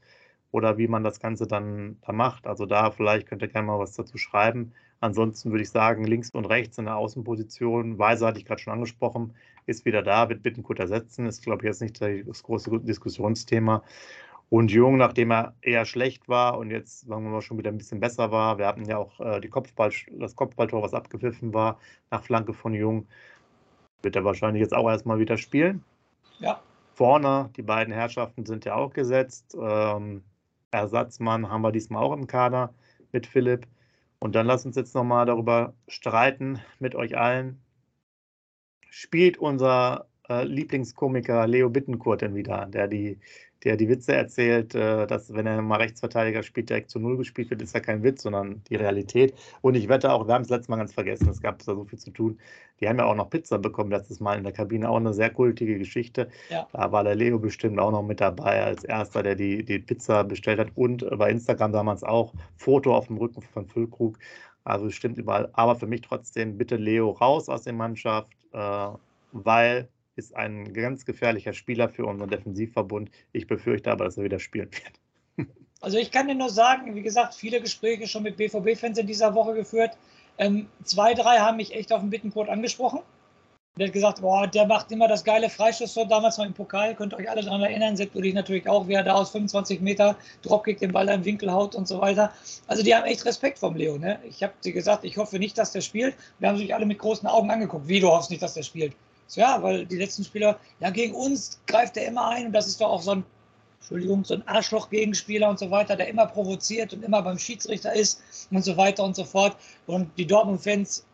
oder 0.52 0.78
wie 0.78 0.88
man 0.88 1.04
das 1.04 1.20
Ganze 1.20 1.48
dann 1.48 1.98
da 2.06 2.12
macht. 2.12 2.48
Also 2.48 2.66
da 2.66 2.92
vielleicht 2.92 3.28
könnt 3.28 3.42
ihr 3.42 3.50
gerne 3.50 3.68
mal 3.68 3.80
was 3.80 3.94
dazu 3.94 4.18
schreiben. 4.18 4.74
Ansonsten 5.02 5.52
würde 5.52 5.64
ich 5.64 5.70
sagen, 5.70 6.04
links 6.04 6.32
und 6.32 6.46
rechts 6.46 6.78
in 6.78 6.86
der 6.86 6.98
Außenposition, 6.98 8.00
Weiser 8.00 8.28
hatte 8.28 8.40
ich 8.40 8.46
gerade 8.46 8.62
schon 8.62 8.74
angesprochen, 8.74 9.34
ist 9.66 9.86
wieder 9.86 10.02
da, 10.02 10.28
wird 10.30 10.44
Bittenkurt 10.44 10.80
ersetzen, 10.80 11.26
ist, 11.26 11.44
glaube 11.44 11.64
ich, 11.64 11.68
jetzt 11.68 11.82
nicht 11.82 12.02
das 12.02 12.44
große 12.44 12.80
Diskussionsthema. 12.82 13.84
Und 14.50 14.72
Jung, 14.72 14.98
nachdem 14.98 15.32
er 15.32 15.56
eher 15.62 15.86
schlecht 15.86 16.28
war 16.28 16.58
und 16.58 16.72
jetzt, 16.72 17.02
sagen 17.02 17.24
wir 17.24 17.30
mal, 17.30 17.42
schon 17.42 17.60
wieder 17.60 17.70
ein 17.70 17.78
bisschen 17.78 18.00
besser 18.00 18.32
war, 18.32 18.58
wir 18.58 18.66
hatten 18.66 18.86
ja 18.86 18.98
auch 18.98 19.20
äh, 19.20 19.48
Kopfball, 19.48 19.92
das 20.12 20.36
Kopfballtor, 20.36 20.82
was 20.82 20.96
abgepfiffen 20.96 21.54
war, 21.54 21.80
nach 22.10 22.24
Flanke 22.24 22.54
von 22.54 22.74
Jung, 22.74 23.08
wird 24.02 24.16
er 24.16 24.26
wahrscheinlich 24.26 24.62
jetzt 24.62 24.74
auch 24.74 24.90
erstmal 24.90 25.20
wieder 25.20 25.38
spielen. 25.38 25.84
Ja. 26.40 26.62
Vorne, 26.96 27.52
die 27.58 27.62
beiden 27.62 27.94
Herrschaften 27.94 28.46
sind 28.46 28.66
ja 28.66 28.76
auch 28.76 28.92
gesetzt. 28.92 29.56
Ähm, 29.60 30.24
Ersatzmann 30.72 31.50
haben 31.50 31.62
wir 31.62 31.72
diesmal 31.72 32.04
auch 32.04 32.14
im 32.14 32.28
Kader 32.28 32.74
mit 33.12 33.28
Philipp. 33.28 33.68
Und 34.20 34.36
dann 34.36 34.48
lasst 34.48 34.66
uns 34.66 34.76
jetzt 34.76 34.96
nochmal 34.96 35.26
darüber 35.26 35.74
streiten 35.88 36.60
mit 36.80 36.96
euch 36.96 37.18
allen. 37.18 37.62
Spielt 38.90 39.38
unser 39.38 40.08
äh, 40.28 40.44
Lieblingskomiker 40.44 41.48
Leo 41.48 41.70
Bittenkurt 41.70 42.22
denn 42.22 42.36
wieder, 42.36 42.66
der 42.66 42.88
die 42.88 43.20
der 43.64 43.76
die 43.76 43.90
Witze 43.90 44.14
erzählt, 44.16 44.74
äh, 44.76 45.06
dass 45.06 45.34
wenn 45.34 45.46
er 45.46 45.62
mal 45.62 45.78
Rechtsverteidiger 45.78 46.44
spielt, 46.44 46.70
direkt 46.70 46.90
zu 46.90 47.00
Null 47.00 47.18
gespielt 47.18 47.50
wird, 47.50 47.62
ist 47.62 47.74
ja 47.74 47.80
kein 47.80 48.04
Witz, 48.04 48.24
sondern 48.24 48.62
die 48.70 48.76
Realität. 48.76 49.34
Und 49.62 49.76
ich 49.76 49.90
wette 49.90 50.12
auch, 50.12 50.28
wir 50.28 50.34
haben 50.34 50.44
es 50.44 50.50
letztes 50.50 50.70
Mal 50.70 50.78
ganz 50.78 50.94
vergessen, 50.94 51.30
es 51.30 51.42
gab 51.42 51.60
da 51.60 51.76
so 51.76 51.84
viel 51.84 52.00
zu 52.00 52.12
tun. 52.12 52.40
Die 52.80 52.88
haben 52.88 52.98
ja 52.98 53.06
auch 53.06 53.16
noch 53.16 53.30
Pizza 53.30 53.58
bekommen 53.58 53.92
letztes 53.92 54.22
Mal 54.22 54.38
in 54.38 54.44
der 54.44 54.54
Kabine, 54.54 54.90
auch 54.90 54.96
eine 54.98 55.14
sehr 55.14 55.30
kultige 55.30 55.78
Geschichte. 55.78 56.30
Ja. 56.50 56.68
Da 56.72 56.92
war 56.92 57.04
der 57.04 57.16
Leo 57.16 57.38
bestimmt 57.38 57.80
auch 57.80 57.92
noch 57.92 58.04
mit 58.04 58.22
dabei 58.22 58.64
als 58.64 58.86
erster, 58.86 59.22
der 59.22 59.36
die, 59.36 59.64
die 59.66 59.80
Pizza 59.80 60.24
bestellt 60.24 60.60
hat. 60.60 60.70
Und 60.76 61.06
bei 61.18 61.30
Instagram 61.30 61.74
damals 61.74 62.04
auch 62.04 62.34
Foto 62.56 62.96
auf 62.96 63.08
dem 63.08 63.18
Rücken 63.18 63.42
von 63.42 63.66
Füllkrug. 63.66 64.18
Also 64.64 64.90
stimmt 64.90 65.18
überall. 65.18 65.50
Aber 65.54 65.76
für 65.76 65.88
mich 65.88 66.02
trotzdem 66.02 66.58
bitte 66.58 66.78
Leo 66.78 67.10
raus 67.10 67.50
aus 67.50 67.64
der 67.64 67.74
Mannschaft, 67.74 68.32
äh, 68.54 68.88
weil 69.34 69.90
ist 70.20 70.36
ein 70.36 70.74
ganz 70.74 71.06
gefährlicher 71.06 71.54
Spieler 71.54 71.90
für 71.90 72.06
unseren 72.06 72.30
Defensivverbund. 72.30 73.10
Ich 73.32 73.48
befürchte 73.48 73.90
aber, 73.90 74.06
dass 74.06 74.18
er 74.18 74.24
wieder 74.26 74.40
spielen 74.40 74.70
wird. 74.72 75.48
Also 75.82 75.98
ich 75.98 76.12
kann 76.12 76.28
dir 76.28 76.36
nur 76.36 76.50
sagen, 76.50 76.94
wie 76.94 77.02
gesagt, 77.02 77.34
viele 77.34 77.62
Gespräche 77.62 78.06
schon 78.06 78.24
mit 78.24 78.36
BVB-Fans 78.36 78.98
in 78.98 79.08
dieser 79.08 79.34
Woche 79.34 79.54
geführt. 79.54 79.92
Ähm, 80.38 80.68
zwei, 80.84 81.14
drei 81.14 81.38
haben 81.38 81.56
mich 81.56 81.74
echt 81.74 81.94
auf 81.94 82.02
den 82.02 82.10
Bittencode 82.10 82.50
angesprochen. 82.50 83.00
Der 83.78 83.88
hat 83.88 83.94
gesagt, 83.94 84.20
boah, 84.20 84.46
der 84.46 84.66
macht 84.66 84.92
immer 84.92 85.08
das 85.08 85.24
geile 85.24 85.50
Freischusstor 85.50 86.06
damals 86.06 86.38
mal 86.38 86.48
im 86.48 86.54
Pokal, 86.54 86.96
könnt 86.96 87.14
ihr 87.14 87.18
euch 87.18 87.30
alle 87.30 87.44
daran 87.44 87.62
erinnern, 87.62 87.96
Sepp 87.96 88.14
würde 88.14 88.28
ich 88.28 88.34
natürlich 88.34 88.68
auch, 88.68 88.90
wie 88.90 88.94
er 88.96 89.04
da 89.04 89.14
aus 89.14 89.32
25 89.32 89.80
Meter 89.80 90.18
Dropkick 90.42 90.80
den 90.80 90.92
Ball 90.92 91.08
im 91.08 91.24
Winkel 91.24 91.50
haut 91.50 91.76
und 91.76 91.88
so 91.88 92.02
weiter. 92.02 92.34
Also 92.68 92.84
die 92.84 92.94
haben 92.94 93.06
echt 93.06 93.24
Respekt 93.26 93.58
vom 93.58 93.78
Leo. 93.78 93.98
Ne? 93.98 94.20
Ich 94.28 94.44
habe 94.44 94.52
sie 94.60 94.74
gesagt, 94.74 95.06
ich 95.06 95.16
hoffe 95.16 95.40
nicht, 95.40 95.58
dass 95.58 95.72
der 95.72 95.80
spielt. 95.80 96.16
Wir 96.40 96.50
haben 96.50 96.58
sich 96.58 96.76
alle 96.76 96.86
mit 96.86 97.00
großen 97.00 97.26
Augen 97.26 97.50
angeguckt. 97.50 97.88
Wie, 97.88 98.02
du 98.02 98.10
hoffst 98.10 98.32
nicht, 98.32 98.42
dass 98.42 98.54
der 98.54 98.64
spielt? 98.64 98.98
So, 99.30 99.42
ja, 99.42 99.62
weil 99.62 99.86
die 99.86 99.98
letzten 99.98 100.24
Spieler, 100.24 100.60
ja, 100.80 100.90
gegen 100.90 101.14
uns 101.14 101.62
greift 101.68 101.96
er 101.98 102.08
immer 102.08 102.30
ein 102.30 102.48
und 102.48 102.52
das 102.52 102.68
ist 102.68 102.82
doch 102.82 102.90
auch 102.90 103.02
so 103.02 103.12
ein, 103.12 103.24
Entschuldigung, 103.80 104.26
so 104.26 104.34
ein 104.34 104.48
Arschloch-Gegenspieler 104.48 105.48
und 105.48 105.60
so 105.60 105.70
weiter, 105.70 105.96
der 105.96 106.08
immer 106.08 106.26
provoziert 106.26 106.94
und 106.94 107.04
immer 107.04 107.22
beim 107.22 107.38
Schiedsrichter 107.38 107.94
ist 107.94 108.22
und 108.50 108.66
so 108.66 108.76
weiter 108.76 109.04
und 109.04 109.16
so 109.16 109.24
fort. 109.24 109.56
Und 109.86 110.10
die 110.18 110.26
Dortmund-Fans 110.26 111.06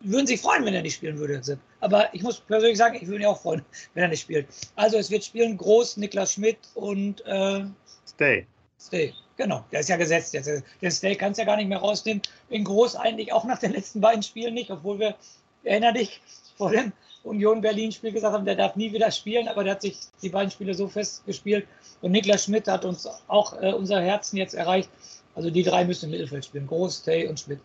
würden 0.00 0.26
sich 0.26 0.40
freuen, 0.42 0.66
wenn 0.66 0.74
er 0.74 0.82
nicht 0.82 0.96
spielen 0.96 1.18
würde. 1.18 1.58
Aber 1.80 2.14
ich 2.14 2.22
muss 2.22 2.40
persönlich 2.40 2.76
sagen, 2.76 2.96
ich 2.96 3.06
würde 3.06 3.18
mich 3.18 3.26
auch 3.26 3.40
freuen, 3.40 3.62
wenn 3.94 4.02
er 4.02 4.10
nicht 4.10 4.20
spielt. 4.20 4.46
Also 4.76 4.98
es 4.98 5.10
wird 5.10 5.24
spielen 5.24 5.56
Groß, 5.56 5.96
Niklas 5.96 6.34
Schmidt 6.34 6.58
und 6.74 7.24
äh, 7.24 7.64
Stay. 8.06 8.46
Stay, 8.78 9.14
genau. 9.38 9.64
Der 9.72 9.80
ist 9.80 9.88
ja 9.88 9.96
gesetzt 9.96 10.34
jetzt. 10.34 10.62
Der 10.82 10.90
Stay 10.90 11.16
kann 11.16 11.32
es 11.32 11.38
ja 11.38 11.44
gar 11.44 11.56
nicht 11.56 11.68
mehr 11.68 11.78
rausnehmen. 11.78 12.20
In 12.50 12.64
Groß 12.64 12.96
eigentlich 12.96 13.32
auch 13.32 13.44
nach 13.44 13.58
den 13.58 13.72
letzten 13.72 14.02
beiden 14.02 14.22
Spielen 14.22 14.52
nicht, 14.52 14.70
obwohl 14.70 14.98
wir, 14.98 15.16
erinner 15.64 15.92
dich, 15.92 16.20
vor 16.56 16.70
dem 16.70 16.92
Union 17.26 17.60
Berlin-Spiel 17.60 18.12
gesagt 18.12 18.32
haben, 18.32 18.44
der 18.44 18.54
darf 18.54 18.76
nie 18.76 18.92
wieder 18.92 19.10
spielen, 19.10 19.48
aber 19.48 19.64
der 19.64 19.74
hat 19.74 19.82
sich 19.82 19.98
die 20.22 20.28
beiden 20.28 20.50
Spiele 20.50 20.74
so 20.74 20.88
fest 20.88 21.26
gespielt. 21.26 21.66
Und 22.00 22.12
Niklas 22.12 22.44
Schmidt 22.44 22.68
hat 22.68 22.84
uns 22.84 23.08
auch 23.28 23.60
äh, 23.60 23.72
unser 23.72 24.00
Herzen 24.00 24.36
jetzt 24.36 24.54
erreicht. 24.54 24.88
Also 25.34 25.50
die 25.50 25.62
drei 25.62 25.84
müssen 25.84 26.06
im 26.06 26.12
Mittelfeld 26.12 26.44
spielen. 26.44 26.66
Groß, 26.66 26.98
Stay 26.98 27.26
und 27.28 27.38
Schmidt. 27.38 27.60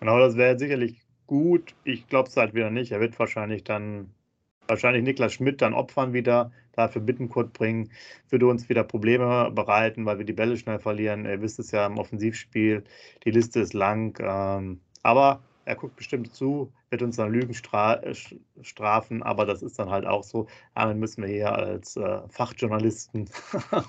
Genau, 0.00 0.18
das 0.18 0.36
wäre 0.36 0.58
sicherlich 0.58 0.96
gut. 1.26 1.74
Ich 1.84 2.08
glaube 2.08 2.28
es 2.28 2.36
halt 2.36 2.54
wieder 2.54 2.70
nicht. 2.70 2.92
Er 2.92 3.00
wird 3.00 3.18
wahrscheinlich 3.18 3.62
dann, 3.62 4.10
wahrscheinlich 4.66 5.04
Niklas 5.04 5.32
Schmidt 5.34 5.62
dann 5.62 5.74
opfern 5.74 6.12
wieder, 6.12 6.50
dafür 6.72 7.02
Bittenkurt 7.02 7.52
bringen, 7.52 7.90
würde 8.30 8.46
uns 8.46 8.68
wieder 8.68 8.82
Probleme 8.82 9.50
bereiten, 9.52 10.06
weil 10.06 10.18
wir 10.18 10.24
die 10.24 10.32
Bälle 10.32 10.56
schnell 10.56 10.80
verlieren. 10.80 11.24
Ihr 11.24 11.40
wisst 11.40 11.58
es 11.58 11.70
ja 11.70 11.86
im 11.86 11.98
Offensivspiel, 11.98 12.82
die 13.24 13.30
Liste 13.30 13.60
ist 13.60 13.74
lang. 13.74 14.18
Ähm, 14.20 14.80
aber 15.02 15.42
er 15.64 15.76
guckt 15.76 15.96
bestimmt 15.96 16.34
zu, 16.34 16.72
wird 16.90 17.02
uns 17.02 17.16
dann 17.16 17.32
Lügen 17.32 17.54
stra 17.54 18.00
strafen, 18.62 19.22
aber 19.22 19.46
das 19.46 19.62
ist 19.62 19.78
dann 19.78 19.90
halt 19.90 20.06
auch 20.06 20.22
so. 20.22 20.46
Damit 20.74 20.98
müssen 20.98 21.22
wir 21.22 21.30
hier 21.30 21.52
als 21.52 21.96
äh, 21.96 22.20
Fachjournalisten 22.28 23.28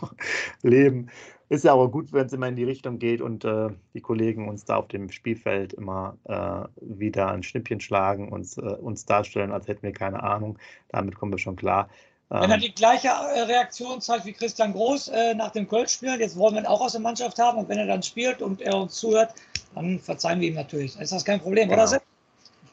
leben. 0.61 1.09
Ist 1.47 1.63
ja 1.63 1.73
aber 1.73 1.91
gut, 1.91 2.11
wenn 2.11 2.25
es 2.25 2.33
immer 2.33 2.47
in 2.47 2.55
die 2.55 2.63
Richtung 2.63 2.97
geht 2.97 3.21
und 3.21 3.45
äh, 3.45 3.69
die 3.93 4.01
Kollegen 4.01 4.49
uns 4.49 4.65
da 4.65 4.77
auf 4.77 4.87
dem 4.87 5.11
Spielfeld 5.11 5.73
immer 5.73 6.17
äh, 6.23 6.67
wieder 6.81 7.29
ein 7.29 7.43
Schnippchen 7.43 7.79
schlagen 7.79 8.29
und 8.29 8.57
äh, 8.57 8.61
uns 8.61 9.05
darstellen, 9.05 9.51
als 9.51 9.67
hätten 9.67 9.83
wir 9.83 9.93
keine 9.93 10.23
Ahnung. 10.23 10.57
Damit 10.89 11.15
kommen 11.15 11.31
wir 11.31 11.37
schon 11.37 11.55
klar. 11.55 11.89
Wenn 12.29 12.49
er 12.49 12.55
ähm, 12.55 12.61
die 12.61 12.73
gleiche 12.73 13.09
äh, 13.09 13.41
Reaktion 13.41 14.01
zeigt 14.01 14.25
wie 14.25 14.33
Christian 14.33 14.73
Groß 14.73 15.09
äh, 15.09 15.35
nach 15.35 15.51
dem 15.51 15.67
Köln-Spiel, 15.67 16.19
jetzt 16.19 16.35
wollen 16.35 16.55
wir 16.55 16.61
ihn 16.61 16.65
auch 16.65 16.81
aus 16.81 16.93
der 16.93 17.01
Mannschaft 17.01 17.37
haben 17.37 17.59
und 17.59 17.69
wenn 17.69 17.77
er 17.77 17.85
dann 17.85 18.01
spielt 18.01 18.41
und 18.41 18.61
er 18.61 18.75
uns 18.75 18.95
zuhört, 18.95 19.33
dann 19.75 19.99
verzeihen 19.99 20.41
wir 20.41 20.47
ihm 20.47 20.55
natürlich. 20.55 20.99
Ist 20.99 21.11
das 21.11 21.23
kein 21.23 21.39
Problem, 21.39 21.69
genau. 21.69 21.81
oder 21.81 21.87
Sepp? 21.87 22.03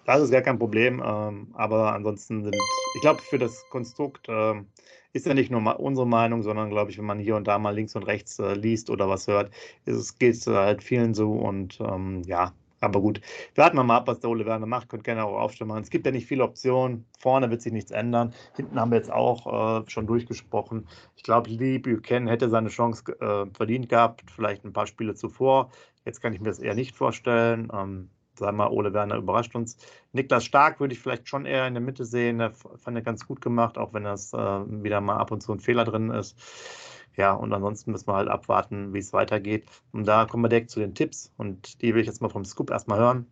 Das 0.07 0.21
ist 0.21 0.31
gar 0.31 0.41
kein 0.41 0.59
Problem, 0.59 1.03
ähm, 1.05 1.49
aber 1.55 1.93
ansonsten 1.93 2.43
sind, 2.43 2.57
ich 2.97 3.01
glaube, 3.03 3.21
für 3.23 3.39
das 3.39 3.63
Konstrukt 3.71 4.27
ähm, 4.29 4.67
ist 5.13 5.27
ja 5.27 5.35
nicht 5.35 5.51
nur 5.51 5.79
unsere 5.79 6.07
Meinung, 6.07 6.43
sondern 6.43 6.71
glaube 6.71 6.91
ich, 6.91 6.99
wenn 6.99 7.05
man 7.05 7.19
hier 7.19 7.37
und 7.37 7.47
da 7.47 7.59
mal 7.59 7.75
links 7.75 7.95
und 7.95 8.05
rechts 8.05 8.39
äh, 8.39 8.55
liest 8.55 8.89
oder 8.89 9.09
was 9.09 9.27
hört, 9.27 9.53
es 9.85 10.19
geht 10.19 10.45
halt 10.47 10.83
vielen 10.83 11.15
so 11.15 11.33
und 11.33 11.79
ähm, 11.81 12.23
ja, 12.27 12.53
aber 12.83 13.01
gut, 13.01 13.21
warten 13.55 13.77
wir 13.77 13.85
mal 13.85 13.99
ab, 13.99 14.09
was 14.09 14.21
der 14.21 14.31
Ole 14.31 14.45
Werner 14.45 14.67
macht. 14.67 14.89
Könnt 14.89 15.05
gerne 15.05 15.25
auch 15.25 15.39
aufstellen 15.39 15.69
machen. 15.69 15.83
Es 15.83 15.91
gibt 15.91 16.05
ja 16.05 16.13
nicht 16.13 16.27
viele 16.27 16.43
Optionen. 16.43 17.07
Vorne 17.21 17.49
wird 17.49 17.63
sich 17.63 17.73
nichts 17.73 17.93
ändern. 17.93 18.35
Hinten 18.57 18.79
haben 18.79 18.91
wir 18.91 18.99
jetzt 18.99 19.13
auch 19.13 19.83
äh, 19.83 19.89
schon 19.89 20.07
durchgesprochen. 20.07 20.89
Ich 21.17 21.23
glaube, 21.23 21.49
Lee 21.49 21.79
Buchanan 21.79 22.29
hätte 22.29 22.51
seine 22.51 22.71
Chance 22.71 23.05
äh, 23.21 23.47
verdient 23.55 23.89
gehabt, 23.89 24.25
vielleicht 24.31 24.65
ein 24.65 24.73
paar 24.73 24.89
Spiele 24.89 25.15
zuvor. 25.15 25.71
Jetzt 26.05 26.21
kann 26.21 26.33
ich 26.33 26.41
mir 26.41 26.49
das 26.49 26.59
eher 26.59 26.75
nicht 26.75 26.97
vorstellen. 26.97 27.71
Ähm, 27.73 28.11
sagen 28.37 28.57
wir 28.57 28.65
mal, 28.65 28.71
Ole 28.71 28.93
Werner 28.93 29.17
überrascht 29.17 29.55
uns. 29.55 29.77
Niklas 30.13 30.45
Stark 30.45 30.81
würde 30.81 30.95
ich 30.95 31.01
vielleicht 31.01 31.29
schon 31.29 31.47
eher 31.47 31.69
in 31.69 31.75
der 31.75 31.83
Mitte 31.83 32.05
sehen. 32.05 32.39
Der 32.39 32.51
fand 32.51 32.97
er 32.97 33.03
ganz 33.03 33.27
gut 33.27 33.41
gemacht, 33.41 33.79
auch 33.79 33.95
wenn 33.95 34.05
das 34.05 34.33
äh, 34.33 34.37
wieder 34.37 35.01
mal 35.01 35.19
ab 35.19 35.31
und 35.31 35.41
zu 35.41 35.53
ein 35.53 35.61
Fehler 35.61 35.85
drin 35.85 36.11
ist. 36.11 36.37
Ja, 37.17 37.33
und 37.33 37.53
ansonsten 37.53 37.93
müssen 37.93 38.07
wir 38.09 38.15
halt 38.15 38.29
abwarten, 38.29 38.95
wie 38.95 38.99
es 38.99 39.13
weitergeht. 39.13 39.65
Und 39.93 40.07
da 40.07 40.25
kommen 40.25 40.45
wir 40.45 40.49
direkt 40.49 40.71
zu 40.71 40.81
den 40.81 40.95
Tipps. 40.95 41.31
Und 41.37 41.83
die 41.83 41.95
will 41.95 42.01
ich 42.01 42.07
jetzt 42.07 42.23
mal 42.23 42.31
vom 42.31 42.45
Scoop 42.45 42.71
erstmal 42.71 42.99
hören. 42.99 43.27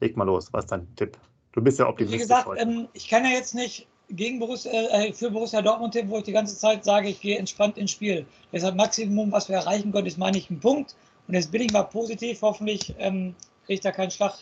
Leg 0.00 0.16
mal 0.16 0.24
los, 0.24 0.52
was 0.52 0.64
ist 0.64 0.72
dein 0.72 0.94
Tipp? 0.96 1.16
Du 1.52 1.62
bist 1.62 1.78
ja 1.78 1.88
optimistisch. 1.88 2.20
Wie 2.20 2.22
gesagt, 2.22 2.48
ähm, 2.60 2.88
ich 2.92 3.08
kann 3.08 3.24
ja 3.24 3.30
jetzt 3.30 3.54
nicht 3.54 3.86
gegen 4.08 4.40
Borussia, 4.40 4.72
äh, 4.72 5.12
für 5.12 5.30
Borussia 5.30 5.62
Dortmund 5.62 5.92
tippen, 5.92 6.10
wo 6.10 6.18
ich 6.18 6.24
die 6.24 6.32
ganze 6.32 6.56
Zeit 6.56 6.84
sage, 6.84 7.08
ich 7.08 7.20
gehe 7.20 7.38
entspannt 7.38 7.78
ins 7.78 7.92
Spiel. 7.92 8.26
Deshalb 8.52 8.76
Maximum, 8.76 9.30
was 9.30 9.48
wir 9.48 9.56
erreichen 9.56 9.92
können, 9.92 10.06
ist, 10.06 10.18
meine 10.18 10.38
ich, 10.38 10.50
ein 10.50 10.60
Punkt. 10.60 10.96
Und 11.28 11.34
jetzt 11.34 11.52
bin 11.52 11.62
ich 11.62 11.72
mal 11.72 11.84
positiv. 11.84 12.42
Hoffentlich 12.42 12.94
ähm, 12.98 13.34
kriegt 13.66 13.84
er 13.84 13.92
keinen 13.92 14.10
Schlag 14.10 14.34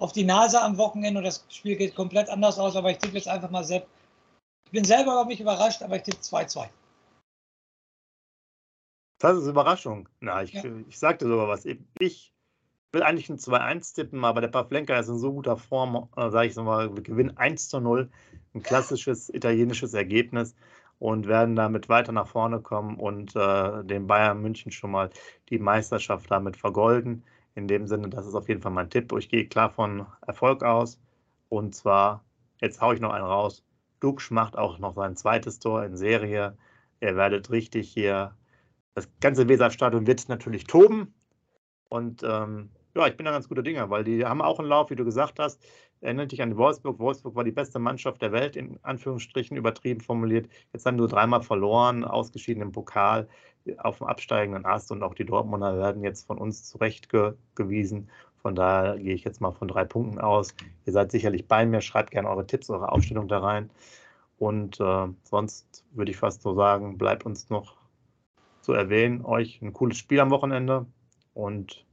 auf 0.00 0.12
die 0.12 0.24
Nase 0.24 0.60
am 0.60 0.76
Wochenende 0.76 1.18
und 1.18 1.24
das 1.24 1.44
Spiel 1.48 1.76
geht 1.76 1.94
komplett 1.94 2.28
anders 2.28 2.58
aus. 2.58 2.74
Aber 2.74 2.90
ich 2.90 2.98
tippe 2.98 3.16
jetzt 3.16 3.28
einfach 3.28 3.50
mal 3.50 3.62
selbst. 3.62 3.88
Ich 4.66 4.72
bin 4.72 4.84
selber 4.84 5.12
über 5.12 5.24
mich 5.26 5.40
überrascht, 5.40 5.82
aber 5.82 5.96
ich 5.96 6.02
tippe 6.02 6.18
2-2. 6.18 6.66
Das 9.24 9.38
ist 9.38 9.46
Überraschung. 9.46 10.06
Na, 10.20 10.42
ich, 10.42 10.52
ja. 10.52 10.62
ich 10.86 10.98
sagte 10.98 11.26
sogar 11.26 11.48
was. 11.48 11.64
Ich 11.64 12.34
will 12.92 13.02
eigentlich 13.02 13.30
ein 13.30 13.38
2-1 13.38 13.94
tippen, 13.94 14.22
aber 14.22 14.42
der 14.42 14.48
Pavlenka 14.48 14.98
ist 14.98 15.08
in 15.08 15.16
so 15.16 15.32
guter 15.32 15.56
Form, 15.56 16.10
äh, 16.14 16.28
sage 16.28 16.48
ich 16.48 16.52
so 16.52 16.62
mal, 16.62 16.94
wir 16.94 17.02
gewinnen 17.02 17.34
1 17.38 17.70
zu 17.70 17.80
0. 17.80 18.10
Ein 18.52 18.62
klassisches 18.62 19.30
italienisches 19.32 19.94
Ergebnis 19.94 20.54
und 20.98 21.26
werden 21.26 21.56
damit 21.56 21.88
weiter 21.88 22.12
nach 22.12 22.26
vorne 22.26 22.60
kommen 22.60 22.98
und 22.98 23.34
äh, 23.34 23.82
den 23.84 24.06
Bayern 24.06 24.42
München 24.42 24.70
schon 24.70 24.90
mal 24.90 25.08
die 25.48 25.58
Meisterschaft 25.58 26.30
damit 26.30 26.58
vergolden. 26.58 27.24
In 27.54 27.66
dem 27.66 27.86
Sinne, 27.86 28.10
das 28.10 28.26
ist 28.26 28.34
auf 28.34 28.50
jeden 28.50 28.60
Fall 28.60 28.72
mein 28.72 28.90
Tipp. 28.90 29.10
Ich 29.18 29.30
gehe 29.30 29.48
klar 29.48 29.70
von 29.70 30.04
Erfolg 30.26 30.62
aus. 30.62 31.00
Und 31.48 31.74
zwar, 31.74 32.22
jetzt 32.60 32.82
haue 32.82 32.94
ich 32.94 33.00
noch 33.00 33.14
einen 33.14 33.24
raus. 33.24 33.64
Dux 34.00 34.30
macht 34.30 34.58
auch 34.58 34.78
noch 34.78 34.94
sein 34.96 35.16
zweites 35.16 35.60
Tor 35.60 35.82
in 35.82 35.96
Serie. 35.96 36.58
Ihr 37.00 37.16
werdet 37.16 37.48
richtig 37.48 37.90
hier 37.90 38.36
das 38.94 39.08
ganze 39.20 39.48
Weserstadion 39.48 40.06
wird 40.06 40.28
natürlich 40.28 40.64
toben. 40.64 41.14
Und 41.88 42.22
ähm, 42.22 42.70
ja, 42.96 43.06
ich 43.06 43.16
bin 43.16 43.26
da 43.26 43.32
ganz 43.32 43.48
guter 43.48 43.62
Dinge, 43.62 43.90
weil 43.90 44.04
die 44.04 44.24
haben 44.24 44.40
auch 44.40 44.58
einen 44.58 44.68
Lauf, 44.68 44.90
wie 44.90 44.96
du 44.96 45.04
gesagt 45.04 45.38
hast. 45.38 45.60
Erinnert 46.00 46.32
dich 46.32 46.42
an 46.42 46.56
Wolfsburg. 46.56 46.98
Wolfsburg 46.98 47.34
war 47.34 47.44
die 47.44 47.50
beste 47.50 47.78
Mannschaft 47.78 48.22
der 48.22 48.30
Welt, 48.32 48.56
in 48.56 48.78
Anführungsstrichen 48.82 49.56
übertrieben 49.56 50.00
formuliert. 50.00 50.48
Jetzt 50.72 50.86
haben 50.86 50.96
nur 50.96 51.08
dreimal 51.08 51.42
verloren, 51.42 52.04
ausgeschieden 52.04 52.62
im 52.62 52.72
Pokal 52.72 53.28
auf 53.78 53.98
dem 53.98 54.06
absteigenden 54.06 54.66
Ast 54.66 54.92
und 54.92 55.02
auch 55.02 55.14
die 55.14 55.24
Dortmunder 55.24 55.76
werden 55.78 56.04
jetzt 56.04 56.26
von 56.26 56.38
uns 56.38 56.64
zurechtgewiesen. 56.64 58.10
Von 58.36 58.54
daher 58.54 58.98
gehe 58.98 59.14
ich 59.14 59.24
jetzt 59.24 59.40
mal 59.40 59.52
von 59.52 59.68
drei 59.68 59.84
Punkten 59.84 60.20
aus. 60.20 60.54
Ihr 60.84 60.92
seid 60.92 61.10
sicherlich 61.10 61.48
bei 61.48 61.64
mir. 61.64 61.80
Schreibt 61.80 62.10
gerne 62.10 62.28
eure 62.28 62.46
Tipps, 62.46 62.68
eure 62.68 62.92
Aufstellung 62.92 63.26
da 63.26 63.38
rein. 63.38 63.70
Und 64.38 64.78
äh, 64.80 65.08
sonst 65.22 65.84
würde 65.92 66.10
ich 66.10 66.18
fast 66.18 66.42
so 66.42 66.54
sagen, 66.54 66.98
bleibt 66.98 67.24
uns 67.24 67.48
noch 67.48 67.76
zu 68.64 68.72
erwähnen, 68.72 69.24
euch 69.24 69.60
ein 69.62 69.72
cooles 69.72 69.98
Spiel 69.98 70.20
am 70.20 70.30
Wochenende 70.30 70.86
und 71.34 71.84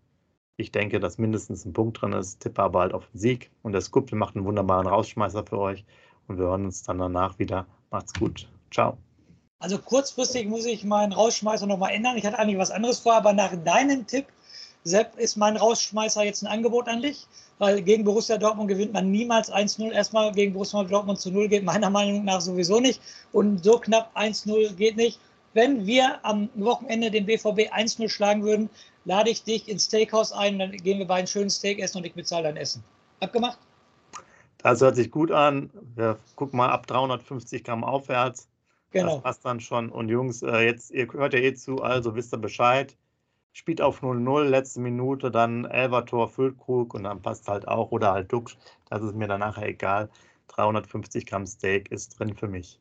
ich 0.57 0.71
denke, 0.71 0.99
dass 0.99 1.17
mindestens 1.17 1.65
ein 1.65 1.73
Punkt 1.73 2.01
drin 2.01 2.13
ist. 2.13 2.39
Tippe 2.39 2.61
aber 2.61 2.81
halt 2.81 2.93
auf 2.93 3.07
den 3.11 3.19
Sieg 3.19 3.51
und 3.61 3.73
der 3.73 3.81
Scoop 3.81 4.11
macht 4.13 4.35
einen 4.35 4.45
wunderbaren 4.45 4.87
Rausschmeißer 4.87 5.45
für 5.45 5.59
euch 5.59 5.85
und 6.27 6.37
wir 6.37 6.45
hören 6.45 6.65
uns 6.65 6.83
dann 6.83 6.99
danach 6.99 7.39
wieder. 7.39 7.65
Macht's 7.89 8.13
gut. 8.13 8.47
Ciao. 8.71 8.97
Also 9.59 9.77
kurzfristig 9.77 10.47
muss 10.47 10.65
ich 10.65 10.83
meinen 10.85 11.11
Rausschmeißer 11.11 11.67
nochmal 11.67 11.91
ändern. 11.91 12.17
Ich 12.17 12.25
hatte 12.25 12.39
eigentlich 12.39 12.57
was 12.57 12.71
anderes 12.71 12.99
vor, 12.99 13.15
aber 13.15 13.33
nach 13.33 13.53
deinem 13.63 14.07
Tipp, 14.07 14.25
Sepp, 14.83 15.17
ist 15.17 15.35
mein 15.35 15.57
Rausschmeißer 15.57 16.23
jetzt 16.23 16.41
ein 16.41 16.47
Angebot 16.47 16.87
an 16.87 17.01
dich, 17.01 17.27
weil 17.59 17.81
gegen 17.81 18.03
Borussia 18.03 18.37
Dortmund 18.37 18.69
gewinnt 18.69 18.93
man 18.93 19.11
niemals 19.11 19.51
1-0. 19.51 19.91
Erstmal 19.91 20.31
gegen 20.31 20.53
Borussia 20.53 20.83
Dortmund 20.83 21.19
zu 21.19 21.31
0 21.31 21.49
geht 21.49 21.63
meiner 21.63 21.89
Meinung 21.89 22.23
nach 22.23 22.41
sowieso 22.41 22.79
nicht 22.79 23.01
und 23.33 23.63
so 23.63 23.77
knapp 23.77 24.15
1-0 24.15 24.73
geht 24.73 24.95
nicht 24.95 25.19
wenn 25.53 25.85
wir 25.85 26.23
am 26.25 26.49
Wochenende 26.55 27.11
den 27.11 27.25
BVB 27.25 27.71
1-0 27.73 28.09
schlagen 28.09 28.43
würden, 28.43 28.69
lade 29.05 29.29
ich 29.29 29.43
dich 29.43 29.67
ins 29.67 29.85
Steakhouse 29.85 30.31
ein, 30.31 30.59
dann 30.59 30.71
gehen 30.71 30.99
wir 30.99 31.07
beiden 31.07 31.27
schönen 31.27 31.49
Steak 31.49 31.79
essen 31.79 31.97
und 31.97 32.05
ich 32.05 32.13
bezahle 32.13 32.43
dein 32.43 32.57
Essen. 32.57 32.83
Abgemacht? 33.19 33.59
Das 34.59 34.81
hört 34.81 34.95
sich 34.95 35.11
gut 35.11 35.31
an. 35.31 35.69
Wir 35.95 36.17
gucken 36.35 36.57
mal 36.57 36.69
ab 36.69 36.87
350 36.87 37.63
Gramm 37.63 37.83
aufwärts. 37.83 38.47
Genau. 38.91 39.15
Das 39.15 39.23
passt 39.23 39.45
dann 39.45 39.59
schon. 39.59 39.89
Und 39.89 40.09
Jungs, 40.09 40.43
äh, 40.43 40.59
jetzt, 40.59 40.91
ihr 40.91 41.11
hört 41.11 41.33
ja 41.33 41.39
eh 41.39 41.53
zu, 41.53 41.81
also 41.81 42.15
wisst 42.15 42.33
ihr 42.33 42.37
Bescheid. 42.37 42.95
Spielt 43.53 43.81
auf 43.81 44.01
0-0, 44.01 44.43
letzte 44.43 44.79
Minute, 44.79 45.31
dann 45.31 45.65
Elvertor, 45.65 46.29
Füllkrug 46.29 46.93
und 46.93 47.03
dann 47.03 47.21
passt 47.21 47.47
halt 47.47 47.67
auch 47.67 47.91
oder 47.91 48.13
halt 48.13 48.31
Duxch. 48.31 48.57
Das 48.89 49.03
ist 49.03 49.15
mir 49.15 49.27
dann 49.27 49.41
nachher 49.41 49.67
egal. 49.67 50.09
350 50.49 51.25
Gramm 51.25 51.45
Steak 51.45 51.91
ist 51.91 52.19
drin 52.19 52.35
für 52.35 52.47
mich 52.47 52.80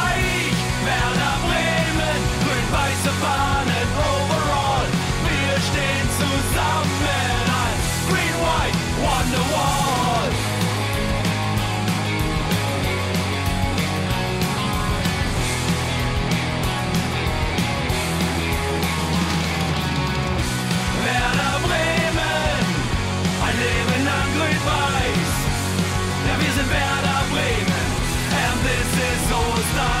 Is 29.61 30.00